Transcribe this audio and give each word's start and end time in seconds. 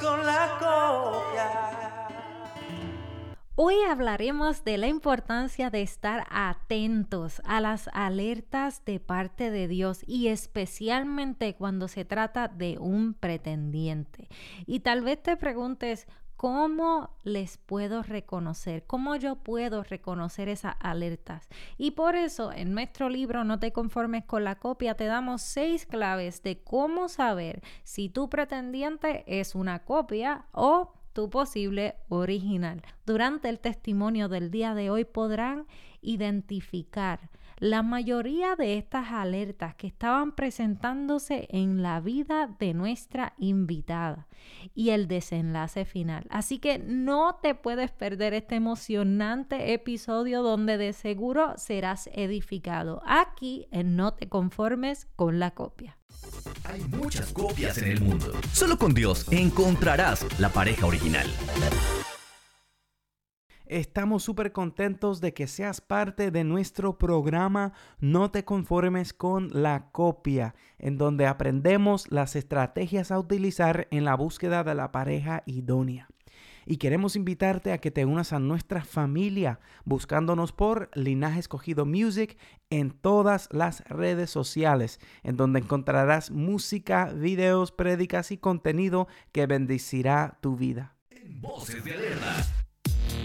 con 0.00 0.26
la 0.26 0.58
copia. 0.58 1.70
Hoy 3.56 3.76
hablaremos 3.88 4.62
de 4.64 4.76
la 4.76 4.88
importancia 4.88 5.70
de 5.70 5.80
estar 5.80 6.26
atentos 6.30 7.40
a 7.44 7.60
las 7.60 7.88
alertas 7.94 8.84
de 8.84 9.00
parte 9.00 9.50
de 9.50 9.68
Dios 9.68 10.02
y 10.06 10.28
especialmente 10.28 11.54
cuando 11.54 11.88
se 11.88 12.04
trata 12.04 12.48
de 12.48 12.78
un 12.78 13.14
pretendiente. 13.14 14.28
Y 14.66 14.80
tal 14.80 15.02
vez 15.02 15.22
te 15.22 15.36
preguntes, 15.38 16.06
¿Cómo 16.40 17.10
les 17.22 17.58
puedo 17.58 18.02
reconocer? 18.02 18.86
¿Cómo 18.86 19.14
yo 19.16 19.36
puedo 19.36 19.82
reconocer 19.82 20.48
esas 20.48 20.74
alertas? 20.80 21.46
Y 21.76 21.90
por 21.90 22.16
eso 22.16 22.50
en 22.50 22.72
nuestro 22.72 23.10
libro 23.10 23.44
No 23.44 23.58
te 23.58 23.74
conformes 23.74 24.24
con 24.24 24.44
la 24.44 24.54
copia 24.54 24.94
te 24.94 25.04
damos 25.04 25.42
seis 25.42 25.84
claves 25.84 26.42
de 26.42 26.62
cómo 26.62 27.10
saber 27.10 27.62
si 27.84 28.08
tu 28.08 28.30
pretendiente 28.30 29.22
es 29.26 29.54
una 29.54 29.80
copia 29.80 30.46
o 30.52 30.94
tu 31.12 31.28
posible 31.28 31.96
original. 32.08 32.80
Durante 33.04 33.50
el 33.50 33.60
testimonio 33.60 34.30
del 34.30 34.50
día 34.50 34.72
de 34.74 34.88
hoy 34.88 35.04
podrán 35.04 35.66
identificar 36.00 37.28
la 37.60 37.82
mayoría 37.82 38.56
de 38.56 38.78
estas 38.78 39.12
alertas 39.12 39.74
que 39.74 39.86
estaban 39.86 40.32
presentándose 40.32 41.46
en 41.50 41.82
la 41.82 42.00
vida 42.00 42.48
de 42.58 42.72
nuestra 42.72 43.34
invitada 43.38 44.26
y 44.74 44.90
el 44.90 45.06
desenlace 45.06 45.84
final. 45.84 46.26
Así 46.30 46.58
que 46.58 46.78
no 46.78 47.38
te 47.42 47.54
puedes 47.54 47.90
perder 47.90 48.32
este 48.32 48.56
emocionante 48.56 49.74
episodio 49.74 50.42
donde 50.42 50.78
de 50.78 50.94
seguro 50.94 51.52
serás 51.58 52.08
edificado. 52.14 53.02
Aquí 53.06 53.68
en 53.70 53.94
No 53.94 54.14
te 54.14 54.28
conformes 54.28 55.06
con 55.14 55.38
la 55.38 55.50
copia. 55.50 55.98
Hay 56.64 56.80
muchas 56.84 57.32
copias 57.32 57.76
en 57.78 57.90
el 57.90 58.00
mundo. 58.00 58.32
Solo 58.52 58.78
con 58.78 58.94
Dios 58.94 59.26
encontrarás 59.30 60.26
la 60.38 60.48
pareja 60.48 60.86
original. 60.86 61.26
Estamos 63.70 64.24
súper 64.24 64.50
contentos 64.50 65.20
de 65.20 65.32
que 65.32 65.46
seas 65.46 65.80
parte 65.80 66.32
de 66.32 66.42
nuestro 66.42 66.98
programa 66.98 67.72
No 68.00 68.32
te 68.32 68.44
conformes 68.44 69.12
con 69.12 69.48
la 69.52 69.92
copia, 69.92 70.56
en 70.80 70.98
donde 70.98 71.26
aprendemos 71.26 72.10
las 72.10 72.34
estrategias 72.34 73.12
a 73.12 73.20
utilizar 73.20 73.86
en 73.92 74.04
la 74.04 74.16
búsqueda 74.16 74.64
de 74.64 74.74
la 74.74 74.90
pareja 74.90 75.44
idónea. 75.46 76.08
Y 76.66 76.78
queremos 76.78 77.14
invitarte 77.14 77.70
a 77.70 77.78
que 77.78 77.92
te 77.92 78.04
unas 78.04 78.32
a 78.32 78.40
nuestra 78.40 78.82
familia 78.82 79.60
buscándonos 79.84 80.50
por 80.50 80.90
Linaje 80.94 81.38
Escogido 81.38 81.86
Music 81.86 82.38
en 82.70 82.90
todas 82.90 83.48
las 83.52 83.84
redes 83.88 84.30
sociales, 84.30 84.98
en 85.22 85.36
donde 85.36 85.60
encontrarás 85.60 86.32
música, 86.32 87.12
videos, 87.12 87.70
prédicas 87.70 88.32
y 88.32 88.36
contenido 88.36 89.06
que 89.30 89.46
bendecirá 89.46 90.38
tu 90.40 90.56
vida. 90.56 90.96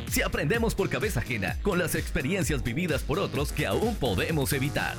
Si 0.08 0.22
aprendemos 0.22 0.76
por 0.76 0.90
cabeza 0.90 1.20
ajena 1.20 1.58
con 1.62 1.80
las 1.80 1.96
experiencias 1.96 2.64
vividas 2.64 3.04
por 3.04 3.20
otros 3.20 3.52
que 3.52 3.66
aún 3.66 3.96
podemos 3.96 4.54
evitar. 4.54 4.96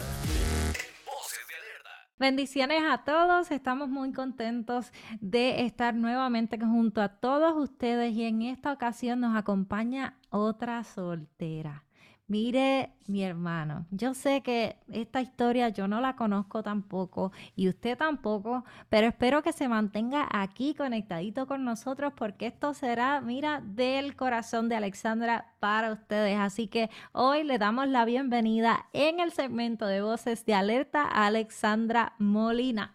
Bendiciones 2.18 2.82
a 2.82 3.04
todos, 3.04 3.50
estamos 3.50 3.90
muy 3.90 4.12
contentos 4.12 4.90
de 5.20 5.66
estar 5.66 5.94
nuevamente 5.94 6.58
junto 6.58 7.02
a 7.02 7.08
todos 7.08 7.54
ustedes 7.56 8.14
y 8.14 8.24
en 8.24 8.40
esta 8.40 8.72
ocasión 8.72 9.20
nos 9.20 9.36
acompaña 9.36 10.16
otra 10.30 10.82
soltera. 10.82 11.86
Mire, 12.28 12.91
mi 13.06 13.22
hermano, 13.22 13.86
yo 13.92 14.12
sé 14.12 14.42
que 14.42 14.78
esta 14.91 15.20
historia 15.20 15.69
yo 15.69 15.86
no 15.86 16.00
la 16.00 16.16
conozco 16.16 16.60
tampoco 16.64 17.30
y 17.55 17.68
usted 17.68 17.96
tampoco, 17.96 18.64
pero 18.88 19.06
espero 19.06 19.44
que 19.44 19.52
se 19.52 19.68
mantenga 19.68 20.28
aquí 20.33 20.74
conectadito 20.74 21.46
con 21.46 21.64
nosotros 21.64 22.12
porque 22.16 22.48
esto 22.48 22.74
será, 22.74 23.20
mira, 23.20 23.62
del 23.64 24.16
corazón 24.16 24.68
de 24.68 24.74
Alexandra 24.74 25.52
para 25.60 25.92
ustedes. 25.92 26.36
Así 26.36 26.67
que 26.67 26.90
hoy 27.12 27.45
le 27.45 27.58
damos 27.58 27.86
la 27.86 28.05
bienvenida 28.05 28.86
en 28.92 29.20
el 29.20 29.30
segmento 29.30 29.86
de 29.86 30.02
voces 30.02 30.45
de 30.46 30.55
alerta 30.55 31.02
a 31.02 31.27
Alexandra 31.27 32.14
Molina. 32.18 32.92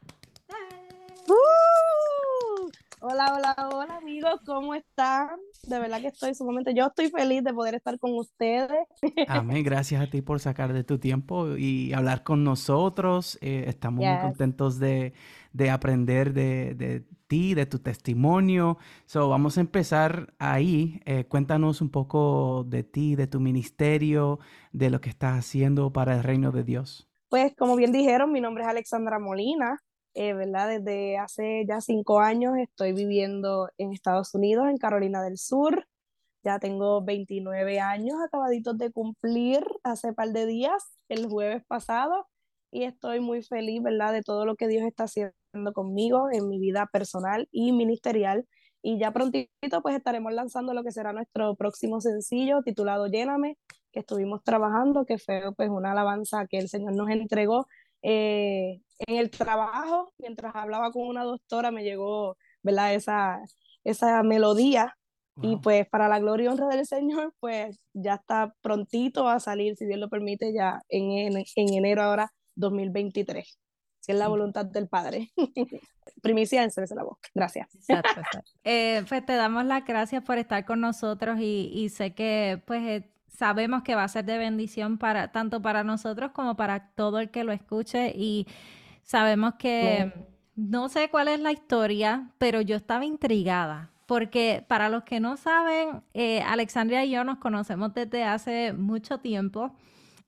Hola, 3.03 3.33
hola, 3.35 3.55
hola 3.73 3.97
amigos, 3.97 4.41
¿cómo 4.45 4.75
están? 4.75 5.29
De 5.63 5.79
verdad 5.79 6.01
que 6.01 6.09
estoy 6.09 6.35
sumamente, 6.35 6.75
yo 6.75 6.85
estoy 6.85 7.09
feliz 7.09 7.43
de 7.43 7.51
poder 7.51 7.73
estar 7.73 7.97
con 7.97 8.13
ustedes. 8.13 8.85
Amén, 9.27 9.63
gracias 9.63 10.03
a 10.03 10.07
ti 10.07 10.21
por 10.21 10.39
sacar 10.39 10.71
de 10.71 10.83
tu 10.83 10.99
tiempo 10.99 11.57
y 11.57 11.93
hablar 11.93 12.21
con 12.21 12.43
nosotros. 12.43 13.39
Eh, 13.41 13.63
estamos 13.65 14.05
muy 14.05 14.19
contentos 14.19 14.77
de, 14.77 15.13
aprender 15.71 16.31
de, 16.31 17.03
ti, 17.25 17.55
de 17.55 17.65
tu 17.65 17.79
testimonio. 17.79 18.77
So, 19.07 19.29
vamos 19.29 19.57
a 19.57 19.61
empezar 19.61 20.35
ahí. 20.37 21.01
Eh, 21.05 21.25
cuéntanos 21.25 21.81
un 21.81 21.89
poco 21.89 22.65
de 22.67 22.83
ti, 22.83 23.15
de 23.15 23.25
tu 23.25 23.39
ministerio, 23.39 24.37
de 24.73 24.91
lo 24.91 25.01
que 25.01 25.09
estás 25.09 25.39
haciendo 25.39 25.91
para 25.91 26.17
el 26.17 26.21
reino 26.21 26.51
de 26.51 26.63
Dios. 26.63 27.09
Pues 27.29 27.55
como 27.57 27.75
bien 27.75 27.91
dijeron, 27.91 28.31
mi 28.31 28.41
nombre 28.41 28.63
es 28.63 28.69
Alexandra 28.69 29.17
Molina. 29.17 29.79
Eh, 30.13 30.33
¿verdad? 30.33 30.67
Desde 30.67 31.17
hace 31.17 31.65
ya 31.65 31.79
cinco 31.79 32.19
años 32.19 32.57
estoy 32.57 32.91
viviendo 32.91 33.69
en 33.77 33.93
Estados 33.93 34.33
Unidos, 34.35 34.67
en 34.69 34.77
Carolina 34.77 35.23
del 35.23 35.37
Sur. 35.37 35.87
Ya 36.43 36.59
tengo 36.59 37.03
29 37.03 37.79
años 37.79 38.15
acabaditos 38.25 38.77
de 38.77 38.91
cumplir 38.91 39.63
hace 39.83 40.13
par 40.13 40.29
de 40.29 40.45
días, 40.45 40.97
el 41.07 41.27
jueves 41.29 41.63
pasado, 41.67 42.27
y 42.71 42.83
estoy 42.83 43.19
muy 43.19 43.43
feliz, 43.43 43.81
¿verdad? 43.83 44.11
De 44.13 44.21
todo 44.23 44.45
lo 44.45 44.55
que 44.55 44.67
Dios 44.67 44.83
está 44.83 45.05
haciendo 45.05 45.73
conmigo 45.73 46.29
en 46.31 46.49
mi 46.49 46.59
vida 46.59 46.87
personal 46.91 47.47
y 47.51 47.71
ministerial. 47.71 48.45
Y 48.81 48.97
ya 48.99 49.11
prontito 49.11 49.81
pues 49.83 49.95
estaremos 49.95 50.33
lanzando 50.33 50.73
lo 50.73 50.83
que 50.83 50.91
será 50.91 51.13
nuestro 51.13 51.55
próximo 51.55 52.01
sencillo 52.01 52.63
titulado 52.63 53.07
Lléname, 53.07 53.57
que 53.91 53.99
estuvimos 53.99 54.43
trabajando, 54.43 55.05
que 55.05 55.19
fue 55.19 55.53
pues 55.55 55.69
una 55.69 55.91
alabanza 55.91 56.47
que 56.47 56.57
el 56.57 56.69
Señor 56.69 56.95
nos 56.95 57.09
entregó 57.09 57.67
eh, 58.01 58.81
en 59.07 59.15
el 59.17 59.29
trabajo, 59.29 60.13
mientras 60.17 60.55
hablaba 60.55 60.91
con 60.91 61.07
una 61.07 61.23
doctora, 61.23 61.71
me 61.71 61.83
llegó, 61.83 62.37
¿verdad? 62.61 62.93
Esa, 62.93 63.39
esa 63.83 64.23
melodía. 64.23 64.95
Y 65.43 65.55
pues 65.57 65.87
para 65.89 66.07
la 66.07 66.19
gloria 66.19 66.45
y 66.45 66.47
honra 66.49 66.67
del 66.67 66.85
Señor, 66.85 67.33
pues 67.39 67.79
ya 67.93 68.15
está 68.15 68.53
prontito 68.61 69.27
a 69.27 69.39
salir, 69.39 69.75
si 69.75 69.85
Dios 69.85 69.97
lo 69.97 70.09
permite, 70.09 70.53
ya 70.53 70.81
en, 70.89 71.35
en, 71.35 71.45
enero 71.55 72.03
ahora 72.03 72.31
2023. 72.55 73.57
Si 74.01 74.11
es 74.11 74.17
la 74.17 74.27
voluntad 74.27 74.65
del 74.65 74.87
Padre. 74.87 75.31
Primicia 76.21 76.63
en 76.63 76.69
la 76.95 77.03
voz. 77.03 77.17
Gracias. 77.33 77.69
Eh, 78.63 79.03
pues 79.09 79.25
te 79.25 79.33
damos 79.33 79.65
las 79.65 79.83
gracias 79.85 80.23
por 80.23 80.37
estar 80.37 80.65
con 80.65 80.81
nosotros 80.81 81.39
y, 81.39 81.71
y 81.73 81.89
sé 81.89 82.13
que 82.13 82.61
pues 82.67 82.83
eh, 82.83 83.11
sabemos 83.31 83.81
que 83.83 83.95
va 83.95 84.03
a 84.03 84.07
ser 84.07 84.25
de 84.25 84.37
bendición 84.37 84.97
para 84.97 85.31
tanto 85.31 85.61
para 85.61 85.83
nosotros 85.83 86.31
como 86.31 86.55
para 86.55 86.91
todo 86.95 87.19
el 87.19 87.31
que 87.31 87.43
lo 87.43 87.51
escuche 87.51 88.13
y 88.15 88.45
sabemos 89.03 89.55
que 89.55 90.13
no 90.55 90.89
sé 90.89 91.09
cuál 91.09 91.29
es 91.29 91.39
la 91.39 91.51
historia, 91.51 92.29
pero 92.37 92.61
yo 92.61 92.75
estaba 92.75 93.05
intrigada 93.05 93.91
porque 94.11 94.65
para 94.67 94.89
los 94.89 95.03
que 95.03 95.21
no 95.21 95.37
saben, 95.37 96.03
eh, 96.13 96.41
Alexandria 96.41 97.05
y 97.05 97.11
yo 97.11 97.23
nos 97.23 97.37
conocemos 97.37 97.93
desde 97.93 98.25
hace 98.25 98.73
mucho 98.73 99.19
tiempo. 99.19 99.73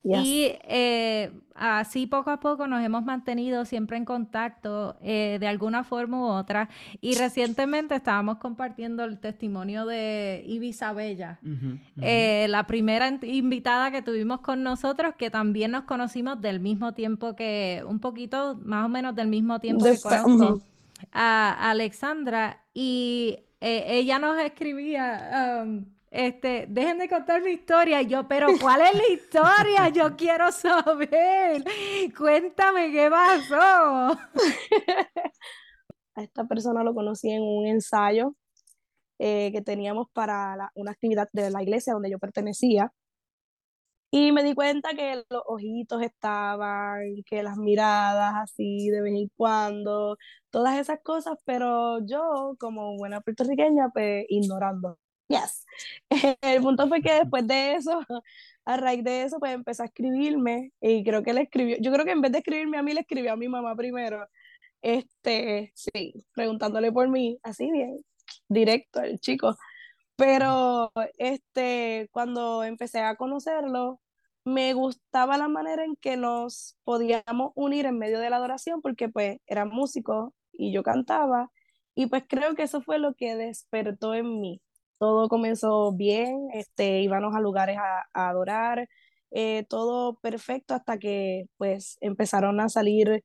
Y 0.04 0.52
eh, 0.68 1.32
así 1.56 2.08
poco 2.08 2.30
a 2.30 2.40
poco 2.40 2.68
nos 2.68 2.84
hemos 2.84 3.06
mantenido 3.06 3.64
siempre 3.64 3.96
en 3.96 4.04
contacto 4.04 4.98
eh, 5.02 5.38
de 5.40 5.48
alguna 5.48 5.84
forma 5.84 6.20
u 6.20 6.26
otra. 6.26 6.70
Y 7.00 7.16
recientemente 7.16 7.96
estábamos 7.96 8.38
compartiendo 8.38 9.06
el 9.06 9.20
testimonio 9.20 9.86
de 9.86 10.44
Ibiza 10.46 10.92
Bella, 10.92 11.40
eh, 12.02 12.48
la 12.50 12.68
primera 12.68 13.18
invitada 13.22 13.92
que 13.92 14.02
tuvimos 14.02 14.42
con 14.42 14.62
nosotros, 14.62 15.16
que 15.18 15.30
también 15.30 15.72
nos 15.72 15.86
conocimos 15.86 16.42
del 16.42 16.60
mismo 16.60 16.94
tiempo 16.94 17.36
que, 17.36 17.84
un 17.88 18.00
poquito 18.00 18.60
más 18.64 18.86
o 18.86 18.90
menos 18.90 19.16
del 19.16 19.28
mismo 19.28 19.60
tiempo 19.60 19.86
que 19.86 20.00
conozco 20.02 20.62
a 21.14 21.70
Alexandra. 21.70 22.62
Y 22.74 23.40
ella 23.62 24.20
nos 24.20 24.38
escribía... 24.40 25.64
Um, 25.64 25.93
este, 26.14 26.68
dejen 26.70 27.00
de 27.00 27.10
contar 27.10 27.42
mi 27.42 27.52
historia. 27.52 28.02
Y 28.02 28.08
yo, 28.08 28.28
pero 28.28 28.48
¿cuál 28.62 28.82
es 28.82 28.94
la 28.94 29.08
historia? 29.12 29.90
Yo 29.90 30.16
quiero 30.18 30.52
saber. 30.52 31.64
Cuéntame 32.16 32.92
qué 32.92 33.10
pasó. 33.10 34.16
A 36.16 36.22
esta 36.22 36.46
persona 36.46 36.84
lo 36.84 36.94
conocí 36.94 37.32
en 37.32 37.42
un 37.42 37.66
ensayo 37.66 38.36
eh, 39.18 39.52
que 39.52 39.64
teníamos 39.64 40.08
para 40.14 40.72
una 40.76 40.92
actividad 40.92 41.28
de 41.34 41.50
la 41.50 41.64
iglesia 41.64 41.94
donde 41.94 42.12
yo 42.12 42.20
pertenecía. 42.20 42.94
Y 44.12 44.32
me 44.32 44.44
di 44.44 44.54
cuenta 44.54 44.94
que 44.94 45.24
los 45.28 45.42
ojitos 45.48 46.04
estaban, 46.04 47.02
que 47.26 47.42
las 47.42 47.58
miradas 47.58 48.36
así 48.44 48.90
de 48.90 49.02
vez 49.02 49.14
en 49.16 49.30
cuando, 49.36 50.18
todas 50.52 50.78
esas 50.80 51.00
cosas, 51.04 51.40
pero 51.46 52.06
yo 52.06 52.56
como 52.60 52.96
buena 52.98 53.22
puertorriqueña, 53.22 53.90
pues 53.92 54.26
ignorando. 54.30 55.00
Yes. 55.34 55.66
El 56.42 56.62
punto 56.62 56.88
fue 56.88 57.02
que 57.02 57.14
después 57.14 57.48
de 57.48 57.76
eso, 57.76 58.02
a 58.66 58.78
raíz 58.78 59.04
de 59.04 59.24
eso, 59.24 59.40
pues 59.40 59.54
empezó 59.54 59.84
a 59.84 59.88
escribirme 59.88 60.72
y 60.82 61.04
creo 61.04 61.24
que 61.24 61.34
le 61.34 61.42
escribió, 61.44 61.78
yo 61.80 61.92
creo 61.92 62.06
que 62.06 62.12
en 62.12 62.22
vez 62.22 62.32
de 62.32 62.40
escribirme 62.40 62.78
a 62.78 62.84
mí, 62.84 62.94
le 62.94 63.02
escribió 63.02 63.34
a 63.34 63.36
mi 63.36 63.48
mamá 63.48 63.76
primero. 63.76 64.28
Este, 64.82 65.72
sí, 65.76 66.14
preguntándole 66.34 66.92
por 66.92 67.10
mí, 67.10 67.40
así 67.44 67.72
bien. 67.72 67.98
directo 68.50 69.02
el 69.02 69.20
chico. 69.20 69.58
Pero 70.16 70.92
este, 71.18 72.10
cuando 72.12 72.64
empecé 72.64 73.02
a 73.02 73.16
conocerlo, 73.16 74.02
me 74.46 74.74
gustaba 74.74 75.38
la 75.38 75.48
manera 75.48 75.86
en 75.86 75.96
que 75.98 76.18
nos 76.18 76.78
podíamos 76.84 77.52
unir 77.56 77.86
en 77.86 77.98
medio 78.00 78.20
de 78.20 78.30
la 78.30 78.38
adoración, 78.38 78.82
porque 78.82 79.10
pues 79.10 79.40
era 79.48 79.66
músico 79.66 80.34
y 80.52 80.74
yo 80.74 80.84
cantaba, 80.84 81.52
y 81.96 82.08
pues 82.08 82.24
creo 82.28 82.56
que 82.56 82.64
eso 82.64 82.82
fue 82.82 83.00
lo 83.00 83.16
que 83.16 83.36
despertó 83.36 84.14
en 84.16 84.42
mí. 84.42 84.62
Todo 84.98 85.28
comenzó 85.30 85.92
bien, 85.94 86.48
este, 86.54 87.02
íbamos 87.02 87.36
a 87.36 87.42
lugares 87.42 87.78
a, 87.78 88.06
adorar, 88.14 88.88
eh, 89.32 89.66
todo 89.70 90.16
perfecto 90.20 90.74
hasta 90.74 90.98
que 90.98 91.46
pues 91.58 91.98
empezaron 92.02 92.60
a 92.60 92.70
salir 92.70 93.24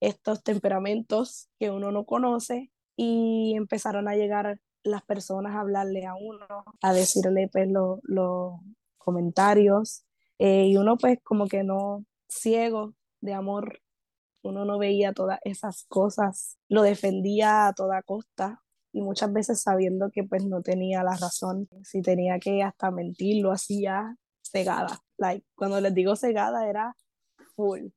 estos 0.00 0.42
temperamentos 0.42 1.48
que 1.58 1.70
uno 1.70 1.90
no 1.92 2.04
conoce 2.04 2.70
y 2.96 3.54
empezaron 3.56 4.08
a 4.08 4.16
llegar 4.16 4.60
las 4.84 5.02
personas 5.04 5.54
a 5.54 5.60
hablarle 5.60 6.06
a 6.06 6.14
uno, 6.14 6.46
a 6.82 6.92
decirle 6.92 7.48
pues 7.52 7.68
los 7.70 8.60
comentarios 8.96 10.04
eh, 10.38 10.66
y 10.66 10.76
uno 10.76 10.96
pues 10.96 11.18
como 11.24 11.46
que 11.48 11.64
no 11.64 12.04
ciego 12.28 12.94
de 13.20 13.34
amor, 13.34 13.80
uno 14.42 14.64
no 14.64 14.78
veía 14.78 15.12
todas 15.12 15.40
esas 15.44 15.84
cosas, 15.88 16.58
lo 16.68 16.82
defendía 16.82 17.66
a 17.68 17.72
toda 17.72 18.02
costa 18.02 18.62
y 18.98 19.00
muchas 19.00 19.32
veces 19.32 19.60
sabiendo 19.62 20.10
que 20.10 20.24
pues 20.24 20.44
no 20.44 20.60
tenía 20.60 21.04
la 21.04 21.16
razón, 21.16 21.68
si 21.84 22.02
tenía 22.02 22.40
que 22.40 22.64
hasta 22.64 22.90
mentir, 22.90 23.40
lo 23.42 23.52
hacía 23.52 24.16
cegada. 24.42 24.98
Like, 25.16 25.46
cuando 25.54 25.80
les 25.80 25.94
digo 25.94 26.16
cegada 26.16 26.68
era 26.68 26.96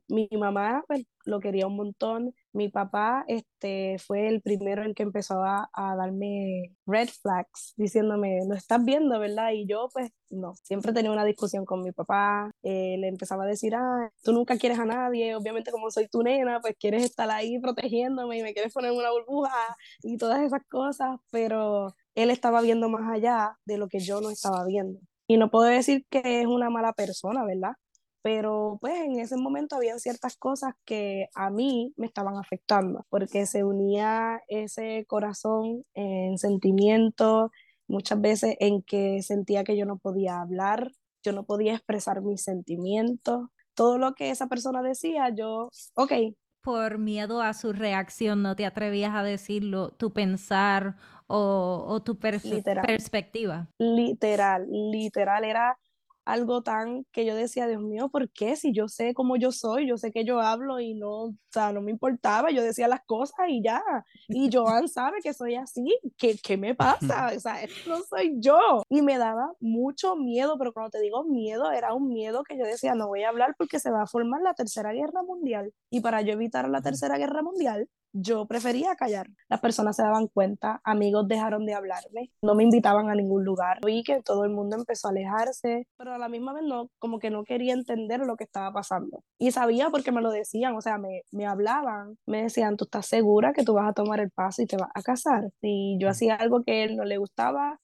Mi 0.07 0.27
mamá 0.31 0.83
pues, 0.87 1.05
lo 1.25 1.39
quería 1.39 1.67
un 1.67 1.75
montón. 1.75 2.33
Mi 2.53 2.69
papá 2.69 3.23
este, 3.27 3.97
fue 3.99 4.27
el 4.27 4.41
primero 4.41 4.83
en 4.83 4.93
que 4.93 5.03
empezó 5.03 5.43
a, 5.43 5.69
a, 5.73 5.95
darme 5.95 6.75
red 6.85 7.09
flags, 7.09 7.73
diciéndome, 7.77 8.39
lo 8.47 8.55
estás 8.55 8.83
viendo, 8.83 9.19
¿verdad? 9.19 9.51
Y 9.51 9.67
yo, 9.67 9.89
pues, 9.93 10.11
no. 10.29 10.53
Siempre 10.63 10.93
tenía 10.93 11.11
una 11.11 11.25
discusión 11.25 11.65
con 11.65 11.83
mi 11.83 11.91
papá. 11.91 12.51
Eh, 12.63 12.97
le 12.99 13.07
empezaba 13.07 13.43
a 13.43 13.47
decir, 13.47 13.75
ah, 13.75 14.11
tú 14.23 14.33
nunca 14.33 14.57
quieres 14.57 14.79
a 14.79 14.85
nadie. 14.85 15.35
Obviamente, 15.35 15.71
como 15.71 15.91
soy 15.91 16.07
tu 16.07 16.23
nena, 16.23 16.59
pues 16.61 16.75
quieres 16.79 17.03
estar 17.03 17.29
ahí 17.29 17.59
protegiéndome 17.59 18.39
y 18.39 18.43
me 18.43 18.53
quieres 18.53 18.73
poner 18.73 18.91
una 18.91 19.11
burbuja 19.11 19.77
y 20.03 20.17
todas 20.17 20.41
esas 20.41 20.61
cosas. 20.69 21.19
Pero 21.31 21.95
él 22.15 22.31
estaba 22.31 22.61
viendo 22.61 22.89
más 22.89 23.09
allá 23.11 23.57
de 23.65 23.77
lo 23.77 23.87
que 23.87 23.99
yo 23.99 24.21
no 24.21 24.31
estaba 24.31 24.65
viendo. 24.65 24.99
Y 25.27 25.37
no 25.37 25.49
puedo 25.51 25.65
decir 25.65 26.05
que 26.09 26.41
es 26.41 26.47
una 26.47 26.69
mala 26.69 26.93
persona, 26.93 27.45
¿verdad? 27.45 27.73
Pero 28.23 28.77
pues 28.79 28.95
en 29.01 29.19
ese 29.19 29.37
momento 29.37 29.75
había 29.75 29.97
ciertas 29.97 30.37
cosas 30.37 30.73
que 30.85 31.27
a 31.33 31.49
mí 31.49 31.93
me 31.97 32.05
estaban 32.05 32.37
afectando, 32.37 33.05
porque 33.09 33.45
se 33.45 33.63
unía 33.63 34.41
ese 34.47 35.05
corazón 35.07 35.83
en 35.93 36.37
sentimientos, 36.37 37.49
muchas 37.87 38.21
veces 38.21 38.55
en 38.59 38.83
que 38.83 39.21
sentía 39.23 39.63
que 39.63 39.77
yo 39.77 39.85
no 39.85 39.97
podía 39.97 40.39
hablar, 40.39 40.91
yo 41.23 41.33
no 41.33 41.45
podía 41.45 41.73
expresar 41.73 42.21
mis 42.21 42.43
sentimientos. 42.43 43.49
Todo 43.73 43.97
lo 43.97 44.13
que 44.13 44.29
esa 44.29 44.47
persona 44.47 44.81
decía, 44.81 45.29
yo, 45.29 45.69
ok, 45.95 46.13
por 46.61 46.99
miedo 46.99 47.41
a 47.41 47.53
su 47.53 47.73
reacción 47.73 48.43
no 48.43 48.55
te 48.55 48.65
atrevías 48.65 49.15
a 49.15 49.23
decirlo, 49.23 49.89
tu 49.89 50.13
pensar 50.13 50.95
o, 51.27 51.85
o 51.87 52.01
tu 52.03 52.17
literal, 52.43 52.85
perspectiva. 52.85 53.67
Literal, 53.79 54.67
literal, 54.69 55.43
era 55.43 55.77
algo 56.25 56.61
tan 56.61 57.05
que 57.11 57.25
yo 57.25 57.35
decía, 57.35 57.67
Dios 57.67 57.81
mío, 57.81 58.09
¿por 58.09 58.29
qué? 58.29 58.55
Si 58.55 58.71
yo 58.71 58.87
sé 58.87 59.13
cómo 59.13 59.35
yo 59.37 59.51
soy, 59.51 59.87
yo 59.87 59.97
sé 59.97 60.11
que 60.11 60.23
yo 60.23 60.39
hablo 60.39 60.79
y 60.79 60.93
no, 60.93 61.23
o 61.23 61.35
sea, 61.49 61.73
no 61.73 61.81
me 61.81 61.91
importaba, 61.91 62.51
yo 62.51 62.61
decía 62.61 62.87
las 62.87 63.01
cosas 63.05 63.47
y 63.49 63.61
ya. 63.63 63.81
Y 64.27 64.49
Joan 64.51 64.87
sabe 64.87 65.17
que 65.21 65.33
soy 65.33 65.55
así, 65.55 65.97
¿qué, 66.17 66.37
qué 66.41 66.57
me 66.57 66.75
pasa? 66.75 67.31
O 67.35 67.39
sea, 67.39 67.55
no 67.87 68.01
soy 68.03 68.35
yo. 68.39 68.83
Y 68.89 69.01
me 69.01 69.17
daba 69.17 69.51
mucho 69.59 70.15
miedo, 70.15 70.57
pero 70.57 70.73
cuando 70.73 70.91
te 70.91 70.99
digo 70.99 71.23
miedo, 71.23 71.71
era 71.71 71.93
un 71.93 72.07
miedo 72.07 72.43
que 72.43 72.57
yo 72.57 72.65
decía, 72.65 72.93
no 72.93 73.07
voy 73.07 73.23
a 73.23 73.29
hablar 73.29 73.55
porque 73.57 73.79
se 73.79 73.91
va 73.91 74.03
a 74.03 74.07
formar 74.07 74.41
la 74.41 74.53
Tercera 74.53 74.91
Guerra 74.91 75.23
Mundial. 75.23 75.73
Y 75.89 76.01
para 76.01 76.21
yo 76.21 76.33
evitar 76.33 76.69
la 76.69 76.81
Tercera 76.81 77.17
Guerra 77.17 77.41
Mundial, 77.41 77.89
yo 78.13 78.45
prefería 78.45 78.95
callar. 78.95 79.27
Las 79.49 79.59
personas 79.59 79.95
se 79.95 80.03
daban 80.03 80.27
cuenta, 80.27 80.81
amigos 80.83 81.27
dejaron 81.27 81.65
de 81.65 81.73
hablarme, 81.73 82.31
no 82.41 82.55
me 82.55 82.63
invitaban 82.63 83.09
a 83.09 83.15
ningún 83.15 83.43
lugar. 83.43 83.79
Vi 83.85 84.03
que 84.03 84.21
todo 84.21 84.43
el 84.43 84.51
mundo 84.51 84.75
empezó 84.75 85.07
a 85.07 85.11
alejarse, 85.11 85.87
pero 85.97 86.13
a 86.13 86.17
la 86.17 86.29
misma 86.29 86.53
vez 86.53 86.63
no, 86.63 86.89
como 86.99 87.19
que 87.19 87.29
no 87.29 87.43
quería 87.43 87.73
entender 87.73 88.21
lo 88.21 88.35
que 88.35 88.43
estaba 88.43 88.71
pasando. 88.71 89.23
Y 89.37 89.51
sabía 89.51 89.89
porque 89.89 90.11
me 90.11 90.21
lo 90.21 90.31
decían, 90.31 90.75
o 90.75 90.81
sea, 90.81 90.97
me, 90.97 91.23
me 91.31 91.45
hablaban, 91.45 92.17
me 92.25 92.43
decían, 92.43 92.77
¿tú 92.77 92.85
estás 92.85 93.05
segura 93.05 93.53
que 93.53 93.63
tú 93.63 93.73
vas 93.73 93.89
a 93.89 93.93
tomar 93.93 94.19
el 94.19 94.31
paso 94.31 94.61
y 94.61 94.67
te 94.67 94.77
vas 94.77 94.89
a 94.93 95.01
casar? 95.01 95.49
Si 95.61 95.97
yo 95.99 96.09
hacía 96.09 96.35
algo 96.35 96.63
que 96.63 96.71
a 96.71 96.83
él 96.85 96.97
no 96.97 97.05
le 97.05 97.17
gustaba, 97.17 97.79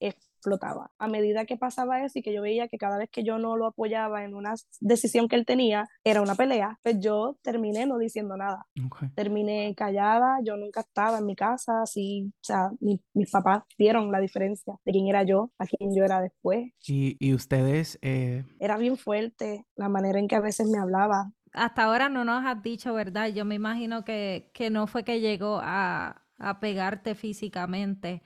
explotaba. 0.48 0.92
A 0.98 1.08
medida 1.08 1.46
que 1.46 1.58
pasaba 1.58 2.04
eso 2.04 2.20
y 2.20 2.22
que 2.22 2.34
yo 2.34 2.42
veía 2.42 2.68
que 2.68 2.78
cada 2.78 2.98
vez 2.98 3.10
que 3.10 3.24
yo 3.24 3.38
no 3.38 3.58
lo 3.58 3.68
apoyaba 3.68 4.24
en 4.24 4.34
una 4.34 4.54
decisión 4.80 5.28
que 5.28 5.36
él 5.36 5.46
tenía, 5.46 5.88
era 6.04 6.22
una 6.22 6.36
pelea, 6.36 6.80
pues 6.84 7.00
yo 7.00 7.38
terminé 7.42 7.86
no 7.86 7.98
diciendo 7.98 8.38
nada. 8.38 8.66
Okay. 8.86 9.10
Terminé 9.16 9.74
callada, 9.76 10.40
yo 10.44 10.56
nunca 10.58 10.82
estaba 10.82 11.20
en 11.20 11.26
mi 11.26 11.36
casa, 11.36 11.82
así, 11.82 12.32
o 12.34 12.44
sea, 12.44 12.70
mi, 12.80 13.02
mis 13.14 13.30
papás 13.30 13.64
vieron 13.78 14.12
la 14.12 14.20
diferencia 14.20 14.76
de 14.86 14.92
quién 14.92 15.08
era 15.08 15.24
yo, 15.24 15.52
a 15.58 15.66
quién 15.66 15.94
yo 15.96 16.04
era 16.04 16.22
después. 16.22 16.72
Y, 16.88 17.18
y 17.20 17.34
ustedes... 17.34 18.00
Eh... 18.02 18.46
Era 18.60 18.78
bien 18.78 18.98
fuerte 18.98 19.66
la 19.76 19.90
manera 19.90 20.20
en 20.20 20.28
que 20.28 20.36
a 20.36 20.42
veces 20.42 20.68
me 20.68 20.80
hablaba. 20.80 21.32
Hasta 21.54 21.84
ahora 21.84 22.10
no 22.10 22.24
nos 22.24 22.46
has 22.46 22.62
dicho, 22.62 22.94
¿verdad? 22.94 23.30
Yo 23.30 23.44
me 23.46 23.56
imagino 23.56 24.04
que, 24.04 24.52
que 24.54 24.70
no 24.70 24.88
fue 24.88 25.04
que 25.04 25.20
llegó 25.20 25.60
a, 25.62 26.24
a 26.38 26.60
pegarte 26.60 27.16
físicamente, 27.16 28.22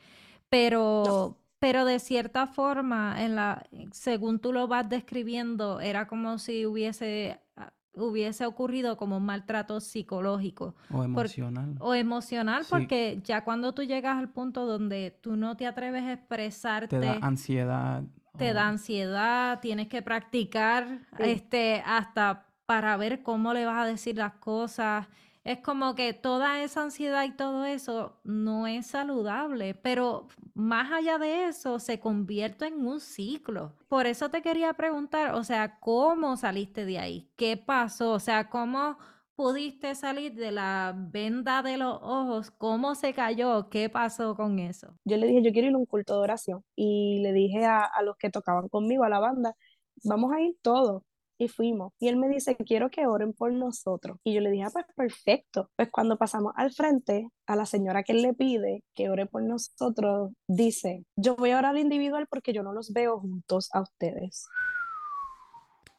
pero... 0.50 1.04
No 1.06 1.41
pero 1.62 1.86
de 1.86 2.00
cierta 2.00 2.48
forma, 2.48 3.24
en 3.24 3.36
la, 3.36 3.68
según 3.92 4.40
tú 4.40 4.52
lo 4.52 4.68
vas 4.68 4.90
describiendo, 4.90 5.80
era 5.80 6.08
como 6.08 6.40
si 6.40 6.66
hubiese, 6.66 7.40
ah, 7.56 7.72
hubiese 7.94 8.48
ocurrido 8.48 8.98
como 8.98 9.18
un 9.18 9.26
maltrato 9.26 9.80
psicológico. 9.80 10.74
O 10.92 11.04
emocional. 11.04 11.76
Por, 11.78 11.88
o 11.88 11.94
emocional, 11.94 12.64
sí. 12.64 12.70
porque 12.72 13.22
ya 13.24 13.44
cuando 13.44 13.76
tú 13.76 13.84
llegas 13.84 14.18
al 14.18 14.30
punto 14.30 14.66
donde 14.66 15.16
tú 15.22 15.36
no 15.36 15.56
te 15.56 15.68
atreves 15.68 16.02
a 16.06 16.14
expresarte. 16.14 17.00
Te 17.00 17.06
da 17.06 17.20
ansiedad. 17.22 18.02
Te 18.40 18.50
o... 18.50 18.54
da 18.56 18.68
ansiedad, 18.68 19.60
tienes 19.60 19.88
que 19.88 20.02
practicar 20.02 20.88
sí. 21.16 21.24
este, 21.26 21.84
hasta 21.86 22.48
para 22.66 22.98
ver 22.98 23.22
cómo 23.22 23.54
le 23.54 23.68
vas 23.68 23.84
a 23.84 23.86
decir 23.86 24.18
las 24.18 24.34
cosas. 24.34 25.06
Es 25.44 25.60
como 25.60 25.96
que 25.96 26.14
toda 26.14 26.62
esa 26.62 26.84
ansiedad 26.84 27.24
y 27.24 27.36
todo 27.36 27.66
eso 27.66 28.20
no 28.24 28.68
es 28.68 28.88
saludable, 28.88 29.74
pero 29.74 30.28
más 30.54 30.92
allá 30.92 31.18
de 31.18 31.46
eso 31.48 31.80
se 31.80 32.00
convierte 32.00 32.68
en 32.68 32.86
un 32.86 33.00
ciclo. 33.00 33.74
Por 33.88 34.06
eso 34.06 34.30
te 34.30 34.44
quería 34.44 34.74
preguntar, 34.74 35.34
o 35.34 35.44
sea, 35.44 35.80
¿cómo 35.80 36.38
saliste 36.38 36.86
de 36.86 37.00
ahí? 37.00 37.32
¿Qué 37.38 37.58
pasó? 37.58 38.12
O 38.12 38.20
sea, 38.20 38.50
¿cómo 38.50 38.98
pudiste 39.36 39.96
salir 39.96 40.36
de 40.36 40.52
la 40.52 40.94
venda 40.96 41.64
de 41.64 41.78
los 41.78 41.98
ojos? 42.04 42.52
¿Cómo 42.52 42.94
se 42.94 43.14
cayó? 43.14 43.68
¿Qué 43.70 43.90
pasó 43.90 44.36
con 44.36 44.60
eso? 44.60 44.96
Yo 45.06 45.18
le 45.18 45.26
dije, 45.26 45.42
yo 45.44 45.52
quiero 45.52 45.70
ir 45.70 45.74
a 45.74 45.78
un 45.80 45.88
culto 45.88 46.14
de 46.14 46.20
oración 46.22 46.64
y 46.76 47.20
le 47.24 47.34
dije 47.34 47.66
a, 47.66 47.84
a 47.84 48.04
los 48.04 48.16
que 48.18 48.30
tocaban 48.30 48.70
conmigo, 48.70 49.04
a 49.04 49.10
la 49.10 49.20
banda, 49.20 49.56
vamos 50.04 50.32
a 50.34 50.42
ir 50.42 50.56
todos 50.62 51.02
y 51.42 51.48
fuimos. 51.48 51.92
Y 52.00 52.08
él 52.08 52.18
me 52.18 52.30
dice, 52.30 52.56
quiero 52.56 52.92
que 52.92 53.08
oren 53.08 53.34
por 53.34 53.52
nosotros. 53.52 54.20
Y 54.24 54.36
yo 54.36 54.42
le 54.42 54.52
dije, 54.52 54.66
ah, 54.66 54.70
pues 54.72 54.86
perfecto. 54.96 55.72
Pues 55.76 55.90
cuando 55.90 56.16
pasamos 56.16 56.54
al 56.56 56.72
frente, 56.72 57.30
a 57.48 57.56
la 57.56 57.66
señora 57.66 58.04
que 58.04 58.12
él 58.12 58.22
le 58.22 58.36
pide 58.36 58.84
que 58.94 59.10
ore 59.10 59.26
por 59.26 59.42
nosotros, 59.42 60.34
dice, 60.48 61.04
yo 61.16 61.36
voy 61.36 61.50
a 61.50 61.58
orar 61.58 61.78
individual 61.78 62.28
porque 62.30 62.54
yo 62.54 62.62
no 62.62 62.74
los 62.74 62.94
veo 62.94 63.20
juntos 63.20 63.70
a 63.74 63.82
ustedes. 63.82 64.46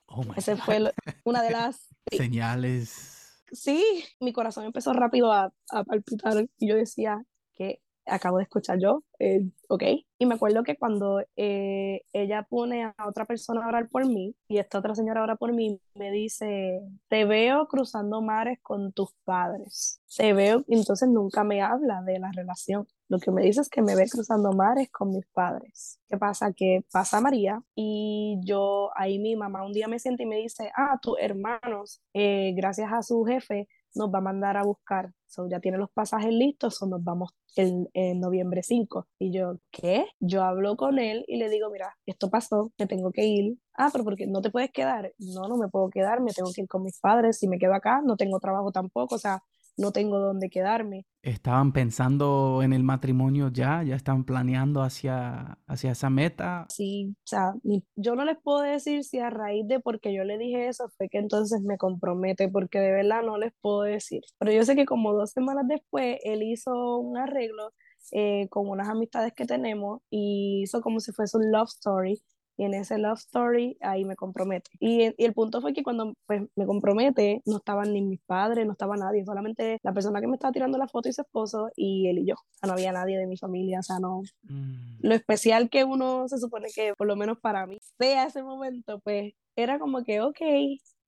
Oh 0.06 0.24
Esa 0.36 0.56
fue 0.56 0.78
lo, 0.78 0.92
una 1.24 1.42
de 1.42 1.50
las 1.50 1.88
señales. 2.08 3.42
Sí, 3.50 3.82
mi 4.20 4.32
corazón 4.32 4.64
empezó 4.64 4.92
rápido 4.92 5.32
a, 5.32 5.52
a 5.70 5.84
palpitar 5.84 6.46
y 6.56 6.68
yo 6.68 6.76
decía, 6.76 7.20
que 7.54 7.81
acabo 8.06 8.38
de 8.38 8.44
escuchar 8.44 8.78
yo, 8.78 9.02
eh, 9.18 9.48
ok. 9.68 9.82
Y 10.18 10.26
me 10.26 10.34
acuerdo 10.34 10.62
que 10.62 10.76
cuando 10.76 11.22
eh, 11.36 12.02
ella 12.12 12.42
pone 12.48 12.84
a 12.84 12.94
otra 13.06 13.24
persona 13.26 13.64
a 13.64 13.68
orar 13.68 13.88
por 13.88 14.06
mí, 14.06 14.34
y 14.48 14.58
esta 14.58 14.78
otra 14.78 14.94
señora 14.94 15.22
ora 15.22 15.36
por 15.36 15.52
mí, 15.52 15.80
me 15.94 16.10
dice, 16.10 16.80
te 17.08 17.24
veo 17.24 17.66
cruzando 17.68 18.22
mares 18.22 18.58
con 18.62 18.92
tus 18.92 19.12
padres. 19.24 20.00
Te 20.16 20.32
veo, 20.32 20.64
entonces 20.68 21.08
nunca 21.08 21.44
me 21.44 21.62
habla 21.62 22.02
de 22.02 22.18
la 22.18 22.30
relación. 22.32 22.86
Lo 23.08 23.18
que 23.18 23.30
me 23.30 23.42
dice 23.42 23.60
es 23.60 23.68
que 23.68 23.82
me 23.82 23.94
ve 23.94 24.08
cruzando 24.08 24.52
mares 24.52 24.90
con 24.90 25.10
mis 25.10 25.26
padres. 25.26 26.00
¿Qué 26.08 26.16
pasa? 26.16 26.52
Que 26.52 26.82
pasa 26.90 27.20
María 27.20 27.62
y 27.74 28.38
yo, 28.42 28.90
ahí 28.96 29.18
mi 29.18 29.36
mamá 29.36 29.64
un 29.64 29.72
día 29.72 29.86
me 29.86 29.98
siente 29.98 30.22
y 30.22 30.26
me 30.26 30.36
dice, 30.36 30.72
ah, 30.76 30.98
tus 31.02 31.18
hermanos, 31.20 32.00
eh, 32.14 32.54
gracias 32.56 32.90
a 32.92 33.02
su 33.02 33.22
jefe, 33.24 33.68
nos 33.94 34.12
va 34.12 34.18
a 34.18 34.22
mandar 34.22 34.56
a 34.56 34.62
buscar. 34.64 35.12
So, 35.26 35.48
ya 35.48 35.60
tiene 35.60 35.78
los 35.78 35.90
pasajes 35.90 36.32
listos, 36.32 36.80
o 36.82 36.86
nos 36.86 37.02
vamos 37.02 37.30
en, 37.56 37.88
en, 37.94 38.20
noviembre 38.20 38.62
5. 38.62 39.06
Y 39.18 39.32
yo, 39.32 39.58
¿qué? 39.70 40.06
Yo 40.20 40.42
hablo 40.42 40.76
con 40.76 40.98
él 40.98 41.24
y 41.26 41.38
le 41.38 41.48
digo, 41.48 41.70
mira, 41.70 41.96
esto 42.06 42.30
pasó, 42.30 42.72
me 42.78 42.86
tengo 42.86 43.12
que 43.12 43.24
ir. 43.24 43.56
Ah, 43.74 43.88
pero 43.90 44.04
porque 44.04 44.26
no 44.26 44.42
te 44.42 44.50
puedes 44.50 44.70
quedar. 44.70 45.12
No, 45.18 45.48
no 45.48 45.56
me 45.56 45.68
puedo 45.68 45.88
quedar, 45.90 46.20
me 46.20 46.32
tengo 46.32 46.50
que 46.52 46.62
ir 46.62 46.68
con 46.68 46.82
mis 46.82 46.98
padres. 47.00 47.38
Si 47.38 47.48
me 47.48 47.58
quedo 47.58 47.74
acá, 47.74 48.02
no 48.04 48.16
tengo 48.16 48.38
trabajo 48.40 48.72
tampoco. 48.72 49.14
O 49.14 49.18
sea, 49.18 49.42
no 49.76 49.92
tengo 49.92 50.18
dónde 50.18 50.50
quedarme. 50.50 51.06
¿Estaban 51.22 51.72
pensando 51.72 52.62
en 52.64 52.72
el 52.72 52.82
matrimonio 52.82 53.48
ya? 53.48 53.82
¿Ya 53.84 53.94
estaban 53.94 54.24
planeando 54.24 54.82
hacia, 54.82 55.58
hacia 55.66 55.92
esa 55.92 56.10
meta? 56.10 56.66
Sí, 56.68 57.14
o 57.16 57.26
sea, 57.26 57.54
yo 57.94 58.16
no 58.16 58.24
les 58.24 58.36
puedo 58.42 58.60
decir 58.60 59.04
si 59.04 59.20
a 59.20 59.30
raíz 59.30 59.66
de 59.68 59.78
porque 59.78 60.12
yo 60.12 60.24
le 60.24 60.36
dije 60.36 60.66
eso 60.66 60.88
fue 60.96 61.08
que 61.08 61.18
entonces 61.18 61.62
me 61.62 61.78
compromete, 61.78 62.48
porque 62.48 62.80
de 62.80 62.92
verdad 62.92 63.22
no 63.22 63.38
les 63.38 63.52
puedo 63.60 63.82
decir. 63.82 64.22
Pero 64.38 64.52
yo 64.52 64.64
sé 64.64 64.74
que 64.74 64.84
como 64.84 65.12
dos 65.12 65.30
semanas 65.30 65.64
después, 65.68 66.18
él 66.24 66.42
hizo 66.42 66.98
un 66.98 67.16
arreglo 67.16 67.72
eh, 68.10 68.48
con 68.50 68.68
unas 68.68 68.88
amistades 68.88 69.32
que 69.32 69.46
tenemos 69.46 70.00
y 70.10 70.62
hizo 70.64 70.80
como 70.80 70.98
si 70.98 71.12
fuese 71.12 71.36
un 71.38 71.52
love 71.52 71.68
story. 71.68 72.20
Y 72.62 72.64
en 72.64 72.74
ese 72.74 72.96
love 72.96 73.18
story, 73.18 73.76
ahí 73.80 74.04
me 74.04 74.14
compromete. 74.14 74.70
Y, 74.78 75.14
y 75.16 75.24
el 75.24 75.34
punto 75.34 75.60
fue 75.60 75.72
que 75.72 75.82
cuando 75.82 76.14
pues, 76.26 76.42
me 76.54 76.66
compromete, 76.66 77.42
no 77.44 77.56
estaban 77.56 77.92
ni 77.92 78.02
mis 78.02 78.20
padres, 78.20 78.66
no 78.66 78.72
estaba 78.72 78.96
nadie, 78.96 79.24
solamente 79.24 79.80
la 79.82 79.92
persona 79.92 80.20
que 80.20 80.28
me 80.28 80.36
estaba 80.36 80.52
tirando 80.52 80.78
la 80.78 80.86
foto 80.86 81.08
y 81.08 81.12
su 81.12 81.22
esposo 81.22 81.70
y 81.74 82.08
él 82.08 82.18
y 82.18 82.26
yo. 82.26 82.34
O 82.34 82.58
sea, 82.60 82.68
no 82.68 82.74
había 82.74 82.92
nadie 82.92 83.18
de 83.18 83.26
mi 83.26 83.36
familia, 83.36 83.80
o 83.80 83.82
sea, 83.82 83.98
no, 83.98 84.22
Mm, 84.42 84.98
lo 85.00 85.14
especial 85.14 85.70
que 85.70 85.84
uno 85.84 86.28
se 86.28 86.38
supone 86.38 86.68
que, 86.74 86.94
por 86.94 87.06
lo 87.06 87.16
menos 87.16 87.38
para 87.38 87.66
mí, 87.66 87.78
sea 87.98 88.26
ese 88.26 88.42
momento, 88.42 89.00
pues 89.00 89.34
era 89.56 89.78
como 89.78 90.02
que, 90.04 90.20
ok, 90.20 90.40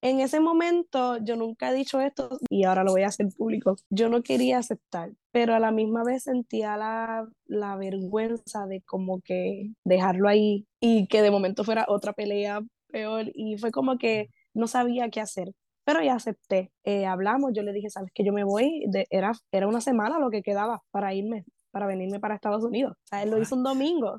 en 0.04 0.20
ese 0.20 0.38
momento 0.38 1.16
yo 1.24 1.34
nunca 1.34 1.70
he 1.70 1.74
dicho 1.74 1.98
esto 1.98 2.36
y 2.50 2.64
ahora 2.64 2.84
lo 2.84 2.92
voy 2.92 3.04
a 3.04 3.06
hacer 3.06 3.28
público. 3.34 3.76
Yo 3.88 4.10
no 4.10 4.22
quería 4.22 4.58
aceptar, 4.58 5.12
pero 5.32 5.54
a 5.54 5.60
la 5.60 5.70
misma 5.70 6.04
vez 6.04 6.24
sentía 6.24 6.76
la, 6.76 7.26
la 7.46 7.76
vergüenza 7.76 8.66
de 8.66 8.82
como 8.82 9.22
que 9.22 9.70
dejarlo 9.82 10.28
ahí 10.28 10.66
y 10.78 11.06
que 11.06 11.22
de 11.22 11.30
momento 11.30 11.64
fuera 11.64 11.86
otra 11.88 12.12
pelea 12.12 12.60
peor 12.88 13.30
y 13.34 13.56
fue 13.56 13.70
como 13.70 13.96
que 13.96 14.28
no 14.52 14.66
sabía 14.66 15.08
qué 15.08 15.22
hacer. 15.22 15.52
Pero 15.86 16.02
ya 16.02 16.16
acepté, 16.16 16.70
Eh, 16.84 17.06
hablamos, 17.06 17.52
yo 17.54 17.62
le 17.62 17.72
dije, 17.72 17.88
sabes 17.88 18.10
que 18.12 18.24
yo 18.24 18.32
me 18.34 18.44
voy, 18.44 18.84
de, 18.88 19.06
era, 19.08 19.32
era 19.52 19.66
una 19.66 19.80
semana 19.80 20.18
lo 20.18 20.28
que 20.28 20.42
quedaba 20.42 20.82
para 20.90 21.14
irme, 21.14 21.44
para 21.70 21.86
venirme 21.86 22.20
para 22.20 22.34
Estados 22.34 22.62
Unidos. 22.62 22.92
O 22.92 23.06
sea, 23.08 23.22
él 23.22 23.30
lo 23.30 23.40
hizo 23.40 23.54
un 23.56 23.62
domingo. 23.62 24.18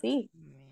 Sí, 0.00 0.28